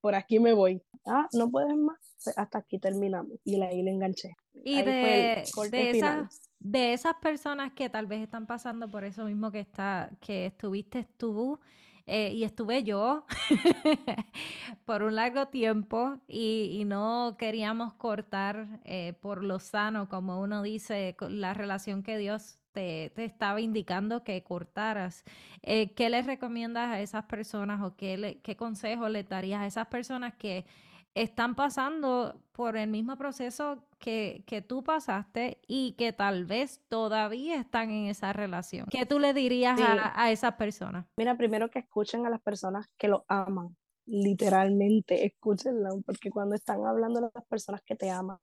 por 0.00 0.14
aquí 0.14 0.38
me 0.38 0.52
voy. 0.52 0.82
Ah, 1.06 1.28
no 1.32 1.50
puedes 1.50 1.76
más. 1.76 1.98
Pues 2.22 2.36
hasta 2.36 2.58
aquí 2.58 2.78
terminamos. 2.78 3.32
Y 3.44 3.60
ahí 3.62 3.82
le 3.82 3.90
enganché. 3.90 4.36
Y 4.64 4.76
Ahí 4.76 4.84
de, 4.84 5.44
de 5.70 5.90
esas, 5.90 6.50
de 6.58 6.92
esas 6.92 7.14
personas 7.16 7.72
que 7.72 7.88
tal 7.88 8.06
vez 8.06 8.22
están 8.22 8.46
pasando 8.46 8.90
por 8.90 9.04
eso 9.04 9.24
mismo 9.24 9.50
que 9.50 9.60
está, 9.60 10.10
que 10.20 10.46
estuviste 10.46 11.06
tú 11.16 11.58
eh, 12.12 12.32
y 12.34 12.42
estuve 12.42 12.82
yo 12.82 13.24
por 14.84 15.04
un 15.04 15.14
largo 15.14 15.46
tiempo 15.46 16.18
y, 16.26 16.82
no 16.86 17.36
queríamos 17.38 17.94
cortar 17.94 18.80
eh, 18.84 19.12
por 19.20 19.44
lo 19.44 19.60
sano, 19.60 20.08
como 20.08 20.40
uno 20.40 20.62
dice, 20.62 21.14
la 21.28 21.54
relación 21.54 22.02
que 22.02 22.18
Dios 22.18 22.58
te, 22.72 23.12
estaba 23.22 23.60
indicando 23.60 24.24
que 24.24 24.42
cortaras. 24.42 25.22
Eh, 25.62 25.94
¿qué 25.94 26.10
les 26.10 26.26
recomiendas 26.26 26.88
a 26.88 27.00
esas 27.00 27.26
personas 27.26 27.80
o 27.82 27.94
qué, 27.96 28.18
le- 28.18 28.40
qué 28.40 28.56
consejos 28.56 29.08
les 29.10 29.28
darías 29.28 29.60
a 29.60 29.66
esas 29.66 29.86
personas 29.86 30.34
que 30.34 30.66
están 31.14 31.54
pasando 31.54 32.40
por 32.52 32.76
el 32.76 32.90
mismo 32.90 33.16
proceso 33.16 33.84
que, 34.00 34.42
que 34.46 34.62
tú 34.62 34.82
pasaste 34.82 35.60
y 35.68 35.92
que 35.92 36.12
tal 36.12 36.44
vez 36.46 36.80
todavía 36.88 37.56
están 37.60 37.90
en 37.90 38.06
esa 38.06 38.32
relación. 38.32 38.86
¿Qué 38.90 39.06
tú 39.06 39.20
le 39.20 39.32
dirías 39.34 39.78
Sí. 39.78 39.84
a, 39.86 40.12
a 40.20 40.32
esas 40.32 40.54
personas? 40.54 41.06
Mira, 41.16 41.36
primero 41.36 41.70
que 41.70 41.78
escuchen 41.78 42.26
a 42.26 42.30
las 42.30 42.40
personas 42.42 42.86
que 42.98 43.06
lo 43.08 43.24
aman. 43.28 43.76
literalmente, 44.12 45.24
escúchenla, 45.24 45.90
porque 46.04 46.30
cuando 46.30 46.56
están 46.56 46.84
hablando 46.84 47.20
las 47.32 47.44
personas 47.46 47.80
que 47.82 47.94
te 47.94 48.10
aman, 48.10 48.38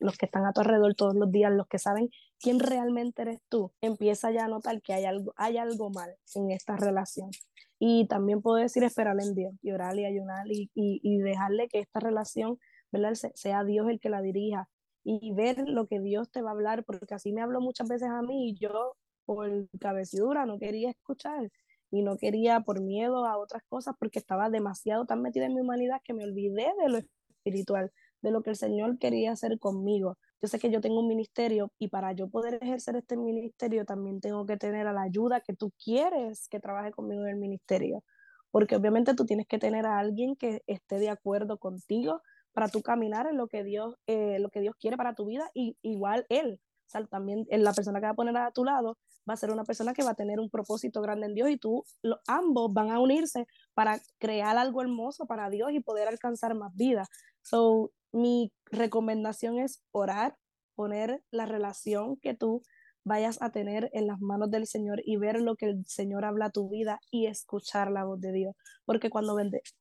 los 0.00 0.16
que 0.18 0.26
están 0.26 0.46
a 0.46 0.52
tu 0.52 0.60
alrededor 0.62 0.94
todos 0.96 1.14
los 1.14 1.30
días, 1.30 1.52
los 1.52 1.68
que 1.68 1.78
saben 1.78 2.10
quién 2.40 2.58
realmente 2.58 3.22
eres 3.22 3.38
tú, 3.48 3.72
empieza 3.80 4.32
ya 4.32 4.46
a 4.46 4.48
notar 4.48 4.82
que 4.82 4.94
hay 4.94 5.04
algo, 5.04 5.32
hay 5.36 5.58
algo 5.58 5.90
mal 5.90 6.10
en 6.34 6.50
esta 6.50 6.76
relación. 6.76 7.30
Y 7.78 8.06
también 8.08 8.42
puedo 8.42 8.56
decir 8.56 8.82
esperar 8.82 9.16
en 9.20 9.34
Dios, 9.34 9.52
y 9.62 9.70
orar 9.70 9.96
y 9.96 10.06
ayunar 10.06 10.46
y, 10.50 10.70
y, 10.74 11.18
dejarle 11.18 11.68
que 11.68 11.78
esta 11.78 12.00
relación, 12.00 12.58
¿verdad? 12.90 13.12
sea 13.34 13.62
Dios 13.62 13.88
el 13.90 14.00
que 14.00 14.08
la 14.08 14.22
dirija 14.22 14.68
y 15.04 15.32
ver 15.32 15.68
lo 15.68 15.86
que 15.86 16.00
Dios 16.00 16.30
te 16.30 16.42
va 16.42 16.50
a 16.50 16.52
hablar, 16.52 16.84
porque 16.84 17.14
así 17.14 17.32
me 17.32 17.42
habló 17.42 17.60
muchas 17.60 17.88
veces 17.88 18.08
a 18.08 18.22
mí 18.22 18.50
y 18.50 18.54
yo 18.54 18.96
por 19.24 19.50
cabecidura 19.78 20.46
no 20.46 20.58
quería 20.58 20.90
escuchar 20.90 21.50
y 21.90 22.02
no 22.02 22.16
quería 22.16 22.60
por 22.60 22.80
miedo 22.80 23.26
a 23.26 23.38
otras 23.38 23.62
cosas 23.68 23.94
porque 23.98 24.18
estaba 24.18 24.50
demasiado 24.50 25.04
tan 25.04 25.22
metida 25.22 25.46
en 25.46 25.54
mi 25.54 25.60
humanidad 25.60 26.00
que 26.04 26.14
me 26.14 26.24
olvidé 26.24 26.72
de 26.82 26.88
lo 26.88 26.98
espiritual, 26.98 27.92
de 28.22 28.30
lo 28.30 28.42
que 28.42 28.50
el 28.50 28.56
Señor 28.56 28.98
quería 28.98 29.32
hacer 29.32 29.58
conmigo. 29.58 30.16
Yo 30.40 30.48
sé 30.48 30.58
que 30.58 30.70
yo 30.70 30.80
tengo 30.80 31.00
un 31.00 31.08
ministerio 31.08 31.70
y 31.78 31.88
para 31.88 32.12
yo 32.12 32.28
poder 32.28 32.58
ejercer 32.62 32.96
este 32.96 33.16
ministerio 33.16 33.84
también 33.84 34.20
tengo 34.20 34.46
que 34.46 34.56
tener 34.56 34.86
a 34.86 34.92
la 34.92 35.02
ayuda 35.02 35.40
que 35.40 35.54
tú 35.54 35.72
quieres 35.84 36.48
que 36.48 36.60
trabaje 36.60 36.92
conmigo 36.92 37.24
en 37.24 37.30
el 37.30 37.36
ministerio, 37.36 38.02
porque 38.50 38.76
obviamente 38.76 39.14
tú 39.14 39.24
tienes 39.24 39.46
que 39.46 39.58
tener 39.58 39.86
a 39.86 39.98
alguien 39.98 40.34
que 40.34 40.62
esté 40.66 40.98
de 40.98 41.10
acuerdo 41.10 41.58
contigo 41.58 42.22
para 42.52 42.68
tú 42.68 42.82
caminar 42.82 43.26
en 43.26 43.36
lo 43.36 43.48
que 43.48 43.64
Dios, 43.64 43.96
eh, 44.06 44.38
lo 44.38 44.50
que 44.50 44.60
Dios 44.60 44.74
quiere 44.78 44.96
para 44.96 45.14
tu 45.14 45.26
vida 45.26 45.50
y 45.54 45.76
igual 45.82 46.26
Él. 46.28 46.60
O 46.86 46.90
sea, 46.90 47.04
también 47.06 47.46
la 47.50 47.72
persona 47.72 48.00
que 48.00 48.06
va 48.06 48.12
a 48.12 48.14
poner 48.14 48.36
a 48.36 48.50
tu 48.50 48.64
lado 48.64 48.98
va 49.28 49.34
a 49.34 49.36
ser 49.36 49.50
una 49.50 49.64
persona 49.64 49.94
que 49.94 50.02
va 50.02 50.10
a 50.10 50.14
tener 50.14 50.40
un 50.40 50.50
propósito 50.50 51.00
grande 51.00 51.26
en 51.26 51.34
Dios 51.34 51.50
y 51.50 51.56
tú, 51.56 51.84
ambos 52.26 52.72
van 52.72 52.90
a 52.90 53.00
unirse 53.00 53.46
para 53.74 54.00
crear 54.18 54.58
algo 54.58 54.82
hermoso 54.82 55.26
para 55.26 55.48
Dios 55.48 55.70
y 55.72 55.80
poder 55.80 56.08
alcanzar 56.08 56.54
más 56.54 56.74
vida. 56.74 57.06
So, 57.42 57.92
mi 58.12 58.52
recomendación 58.66 59.58
es 59.58 59.82
orar, 59.92 60.36
poner 60.74 61.22
la 61.30 61.46
relación 61.46 62.16
que 62.16 62.34
tú 62.34 62.62
vayas 63.04 63.40
a 63.42 63.50
tener 63.50 63.90
en 63.92 64.06
las 64.06 64.20
manos 64.20 64.50
del 64.50 64.66
Señor 64.66 65.02
y 65.04 65.16
ver 65.16 65.40
lo 65.40 65.56
que 65.56 65.66
el 65.66 65.86
Señor 65.86 66.24
habla 66.24 66.46
a 66.46 66.50
tu 66.50 66.68
vida 66.68 67.00
y 67.10 67.26
escuchar 67.26 67.90
la 67.90 68.04
voz 68.04 68.20
de 68.20 68.32
Dios. 68.32 68.54
Porque 68.84 69.10
cuando 69.10 69.36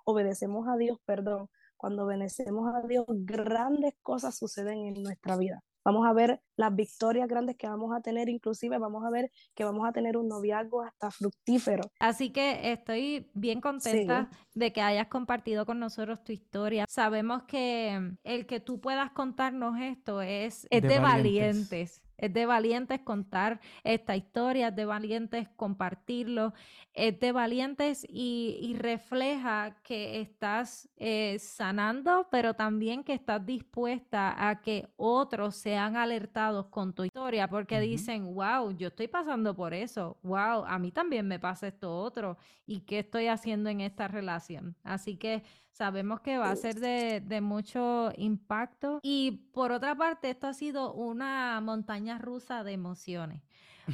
obedecemos 0.05 0.67
a 0.67 0.77
Dios, 0.77 0.97
perdón, 1.05 1.49
cuando 1.81 2.05
obedecemos 2.05 2.71
a 2.75 2.87
Dios, 2.87 3.05
grandes 3.09 3.95
cosas 4.03 4.37
suceden 4.37 4.85
en 4.85 5.01
nuestra 5.01 5.35
vida. 5.35 5.63
Vamos 5.83 6.07
a 6.07 6.13
ver 6.13 6.39
las 6.57 6.75
victorias 6.75 7.27
grandes 7.27 7.57
que 7.57 7.67
vamos 7.67 7.91
a 7.97 8.01
tener, 8.01 8.29
inclusive 8.29 8.77
vamos 8.77 9.03
a 9.03 9.09
ver 9.09 9.31
que 9.55 9.63
vamos 9.63 9.89
a 9.89 9.91
tener 9.91 10.15
un 10.15 10.27
noviazgo 10.27 10.83
hasta 10.83 11.09
fructífero. 11.09 11.81
Así 11.99 12.31
que 12.31 12.71
estoy 12.71 13.31
bien 13.33 13.61
contenta 13.61 14.29
de 14.53 14.71
que 14.71 14.81
hayas 14.83 15.07
compartido 15.07 15.65
con 15.65 15.79
nosotros 15.79 16.23
tu 16.23 16.33
historia. 16.33 16.85
Sabemos 16.87 17.43
que 17.47 18.15
el 18.23 18.45
que 18.45 18.59
tú 18.59 18.79
puedas 18.79 19.09
contarnos 19.13 19.79
esto 19.81 20.21
es, 20.21 20.67
de, 20.69 20.99
valientes 20.99 22.03
es 22.21 22.31
de 22.31 22.45
valientes 22.45 23.01
contar 23.01 23.59
esta 23.83 24.15
historia, 24.15 24.69
es 24.69 24.75
de 24.75 24.85
valientes 24.85 25.49
compartirlo, 25.57 26.53
es 26.93 27.19
de 27.19 27.31
valientes 27.31 28.05
y, 28.07 28.75
refleja 28.77 29.75
que 29.83 30.21
estás 30.21 30.89
eh, 30.95 31.37
sanando, 31.39 32.27
pero 32.31 32.53
también 32.53 33.03
que 33.03 33.13
estás 33.13 33.45
dispuesta 33.45 34.49
a 34.49 34.61
que 34.61 34.87
otros 34.95 35.55
sean 35.55 35.97
alertados 35.97 36.67
con 36.67 36.93
tu 36.93 37.03
historia, 37.03 37.47
porque 37.47 37.79
dicen, 37.79 38.33
wow, 38.33 38.71
yo 38.71 38.87
estoy 38.87 39.07
pasando 39.07 39.55
por 39.55 39.73
eso, 39.73 40.17
wow, 40.23 40.63
a 40.65 40.79
mí 40.79 40.91
también 40.91 41.27
me 41.27 41.39
pasa 41.39 41.67
esto 41.67 41.95
otro, 41.95 42.37
y 42.65 42.81
qué 42.81 42.99
estoy 42.99 43.27
haciendo 43.27 43.69
en 43.69 43.81
esta 43.81 44.07
relación. 44.07 44.75
Así 44.83 45.17
que 45.17 45.43
sabemos 45.71 46.21
que 46.21 46.37
va 46.37 46.51
a 46.51 46.55
ser 46.55 46.75
de, 46.79 47.41
mucho 47.41 48.11
impacto. 48.17 48.99
Y 49.01 49.49
por 49.53 49.71
otra 49.71 49.95
parte, 49.95 50.29
esto 50.29 50.47
ha 50.47 50.53
sido 50.53 50.93
una 50.93 51.59
montaña 51.61 52.17
rusa 52.17 52.63
de 52.63 52.73
emociones. 52.73 53.41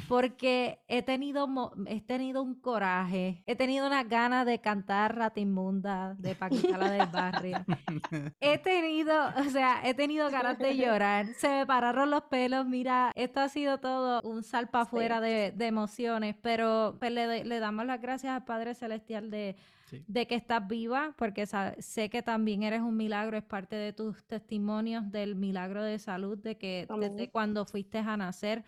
Porque 0.06 0.80
he 0.86 1.02
tenido, 1.02 1.48
he 1.86 2.02
tenido 2.02 2.42
un 2.42 2.54
coraje, 2.54 3.42
he 3.46 3.56
tenido 3.56 3.86
una 3.86 4.04
ganas 4.04 4.44
de 4.46 4.60
cantar 4.60 5.16
Rata 5.16 5.40
Inmunda 5.40 6.14
de 6.14 6.34
Paquita 6.34 6.76
la 6.76 6.90
del 6.90 7.08
Barrio. 7.08 7.64
He 8.38 8.58
tenido, 8.58 9.14
o 9.38 9.44
sea, 9.44 9.80
he 9.82 9.94
tenido 9.94 10.30
ganas 10.30 10.58
de 10.58 10.76
llorar. 10.76 11.26
Se 11.38 11.48
me 11.48 11.66
pararon 11.66 12.10
los 12.10 12.22
pelos. 12.24 12.66
Mira, 12.66 13.12
esto 13.16 13.40
ha 13.40 13.48
sido 13.48 13.78
todo 13.78 14.20
un 14.22 14.44
salpa 14.44 14.82
afuera 14.82 15.20
de, 15.20 15.54
emociones, 15.58 16.36
pero 16.42 16.96
pues, 17.00 17.10
le, 17.10 17.44
le 17.44 17.58
damos 17.58 17.86
las 17.86 18.00
gracias 18.00 18.34
al 18.34 18.44
Padre 18.44 18.74
Celestial 18.74 19.30
de 19.30 19.56
de 20.06 20.26
que 20.26 20.34
estás 20.34 20.66
viva, 20.66 21.14
porque 21.16 21.46
sé 21.46 22.10
que 22.10 22.22
también 22.22 22.62
eres 22.62 22.80
un 22.80 22.96
milagro, 22.96 23.36
es 23.36 23.44
parte 23.44 23.76
de 23.76 23.92
tus 23.92 24.24
testimonios 24.24 25.10
del 25.10 25.34
milagro 25.34 25.82
de 25.82 25.98
salud, 25.98 26.38
de 26.38 26.56
que 26.56 26.86
desde 27.00 27.30
cuando 27.30 27.64
fuiste 27.64 27.98
a 27.98 28.16
nacer. 28.16 28.64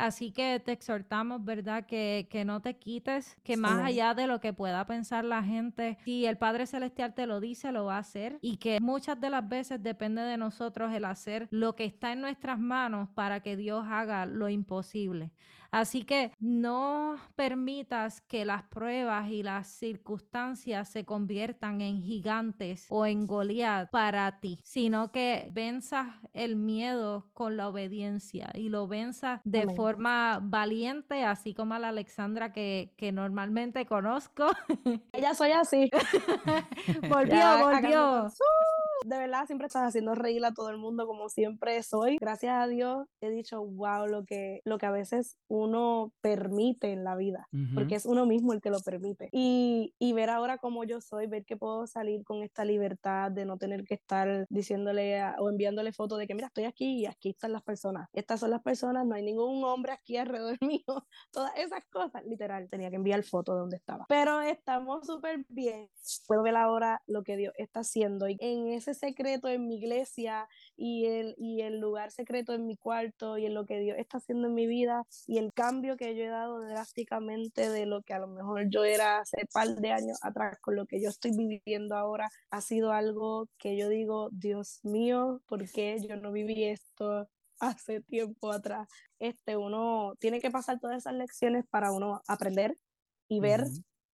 Así 0.00 0.32
que 0.32 0.60
te 0.64 0.72
exhortamos, 0.72 1.44
¿verdad? 1.44 1.84
Que, 1.84 2.26
que 2.30 2.44
no 2.44 2.60
te 2.60 2.76
quites, 2.76 3.36
que 3.44 3.56
más 3.56 3.84
allá 3.84 4.14
de 4.14 4.26
lo 4.26 4.40
que 4.40 4.54
pueda 4.54 4.86
pensar 4.86 5.24
la 5.24 5.42
gente, 5.42 5.98
si 6.04 6.24
el 6.24 6.38
Padre 6.38 6.66
Celestial 6.66 7.14
te 7.14 7.26
lo 7.26 7.38
dice, 7.38 7.70
lo 7.70 7.84
va 7.84 7.96
a 7.96 8.00
hacer 8.00 8.38
y 8.40 8.56
que 8.56 8.80
muchas 8.80 9.20
de 9.20 9.28
las 9.28 9.46
veces 9.46 9.82
depende 9.82 10.22
de 10.22 10.38
nosotros 10.38 10.92
el 10.92 11.04
hacer 11.04 11.48
lo 11.50 11.76
que 11.76 11.84
está 11.84 12.12
en 12.12 12.22
nuestras 12.22 12.58
manos 12.58 13.10
para 13.10 13.40
que 13.40 13.56
Dios 13.56 13.84
haga 13.88 14.24
lo 14.24 14.48
imposible. 14.48 15.32
Así 15.70 16.02
que 16.02 16.32
no 16.40 17.16
permitas 17.36 18.20
que 18.22 18.44
las 18.44 18.64
pruebas 18.64 19.30
y 19.30 19.42
las 19.42 19.68
circunstancias 19.68 20.88
se 20.88 21.04
conviertan 21.04 21.80
en 21.80 22.02
gigantes 22.02 22.86
o 22.88 23.06
en 23.06 23.26
Goliat 23.26 23.88
para 23.90 24.40
ti, 24.40 24.58
sino 24.64 25.12
que 25.12 25.48
venzas 25.52 26.08
el 26.32 26.56
miedo 26.56 27.28
con 27.34 27.56
la 27.56 27.68
obediencia 27.68 28.50
y 28.54 28.68
lo 28.68 28.88
venzas 28.88 29.40
de 29.44 29.68
forma 29.68 29.89
valiente, 29.96 31.24
así 31.24 31.54
como 31.54 31.74
a 31.74 31.78
la 31.78 31.88
Alexandra 31.88 32.52
que, 32.52 32.92
que 32.96 33.12
normalmente 33.12 33.86
conozco. 33.86 34.46
Ella 35.12 35.34
soy 35.34 35.52
así. 35.52 35.90
volvió, 37.08 37.58
volvió 37.58 38.28
de 39.04 39.18
verdad 39.18 39.46
siempre 39.46 39.66
estás 39.66 39.88
haciendo 39.88 40.14
reír 40.14 40.44
a 40.44 40.52
todo 40.52 40.70
el 40.70 40.78
mundo 40.78 41.06
como 41.06 41.28
siempre 41.28 41.82
soy. 41.82 42.18
Gracias 42.20 42.54
a 42.54 42.66
Dios 42.66 43.06
he 43.20 43.30
dicho, 43.30 43.64
wow, 43.64 44.06
lo 44.06 44.24
que, 44.24 44.60
lo 44.64 44.78
que 44.78 44.86
a 44.86 44.90
veces 44.90 45.36
uno 45.48 46.12
permite 46.20 46.92
en 46.92 47.04
la 47.04 47.16
vida, 47.16 47.48
porque 47.74 47.94
es 47.94 48.06
uno 48.06 48.26
mismo 48.26 48.52
el 48.52 48.60
que 48.60 48.70
lo 48.70 48.80
permite. 48.80 49.28
Y, 49.32 49.94
y 49.98 50.12
ver 50.12 50.30
ahora 50.30 50.58
cómo 50.58 50.84
yo 50.84 51.00
soy, 51.00 51.26
ver 51.26 51.44
que 51.44 51.56
puedo 51.56 51.86
salir 51.86 52.24
con 52.24 52.42
esta 52.42 52.64
libertad 52.64 53.30
de 53.30 53.44
no 53.44 53.58
tener 53.58 53.84
que 53.84 53.94
estar 53.94 54.46
diciéndole 54.48 55.22
o 55.38 55.50
enviándole 55.50 55.92
fotos 55.92 56.18
de 56.18 56.26
que, 56.26 56.34
mira, 56.34 56.48
estoy 56.48 56.64
aquí 56.64 57.00
y 57.00 57.06
aquí 57.06 57.30
están 57.30 57.52
las 57.52 57.62
personas. 57.62 58.08
Estas 58.12 58.40
son 58.40 58.50
las 58.50 58.62
personas, 58.62 59.06
no 59.06 59.14
hay 59.14 59.22
ningún 59.22 59.62
hombre 59.64 59.92
aquí 59.92 60.16
alrededor 60.16 60.58
mío. 60.62 61.06
Todas 61.30 61.52
esas 61.56 61.84
cosas, 61.90 62.24
literal, 62.24 62.68
tenía 62.68 62.90
que 62.90 62.96
enviar 62.96 63.22
fotos 63.22 63.54
de 63.54 63.60
donde 63.60 63.76
estaba. 63.76 64.06
Pero 64.08 64.40
estamos 64.40 65.06
súper 65.06 65.44
bien. 65.48 65.88
Puedo 66.26 66.42
ver 66.42 66.56
ahora 66.56 67.02
lo 67.06 67.22
que 67.22 67.36
Dios 67.36 67.52
está 67.56 67.80
haciendo 67.80 68.28
y 68.28 68.36
en 68.40 68.68
ese 68.68 68.89
secreto 68.94 69.48
en 69.48 69.66
mi 69.66 69.76
iglesia 69.76 70.48
y 70.76 71.06
el, 71.06 71.34
y 71.38 71.62
el 71.62 71.78
lugar 71.78 72.10
secreto 72.10 72.52
en 72.54 72.66
mi 72.66 72.76
cuarto 72.76 73.38
y 73.38 73.46
en 73.46 73.54
lo 73.54 73.66
que 73.66 73.80
Dios 73.80 73.98
está 73.98 74.18
haciendo 74.18 74.48
en 74.48 74.54
mi 74.54 74.66
vida 74.66 75.04
y 75.26 75.38
el 75.38 75.52
cambio 75.52 75.96
que 75.96 76.14
yo 76.16 76.24
he 76.24 76.28
dado 76.28 76.60
drásticamente 76.60 77.68
de 77.68 77.86
lo 77.86 78.02
que 78.02 78.14
a 78.14 78.18
lo 78.18 78.28
mejor 78.28 78.68
yo 78.68 78.84
era 78.84 79.18
hace 79.20 79.46
par 79.52 79.68
de 79.68 79.92
años 79.92 80.18
atrás 80.22 80.58
con 80.60 80.76
lo 80.76 80.86
que 80.86 81.00
yo 81.00 81.08
estoy 81.08 81.32
viviendo 81.36 81.96
ahora 81.96 82.28
ha 82.50 82.60
sido 82.60 82.92
algo 82.92 83.48
que 83.58 83.76
yo 83.76 83.88
digo, 83.88 84.28
Dios 84.32 84.80
mío, 84.82 85.42
¿por 85.46 85.68
qué 85.70 85.98
yo 86.06 86.16
no 86.16 86.32
viví 86.32 86.64
esto? 86.64 87.28
hace 87.60 88.00
tiempo 88.00 88.50
atrás. 88.50 88.88
Este, 89.18 89.56
uno 89.56 90.14
tiene 90.18 90.40
que 90.40 90.50
pasar 90.50 90.80
todas 90.80 90.96
esas 90.96 91.14
lecciones 91.14 91.64
para 91.68 91.92
uno 91.92 92.22
aprender 92.26 92.76
y 93.28 93.38
ver 93.38 93.64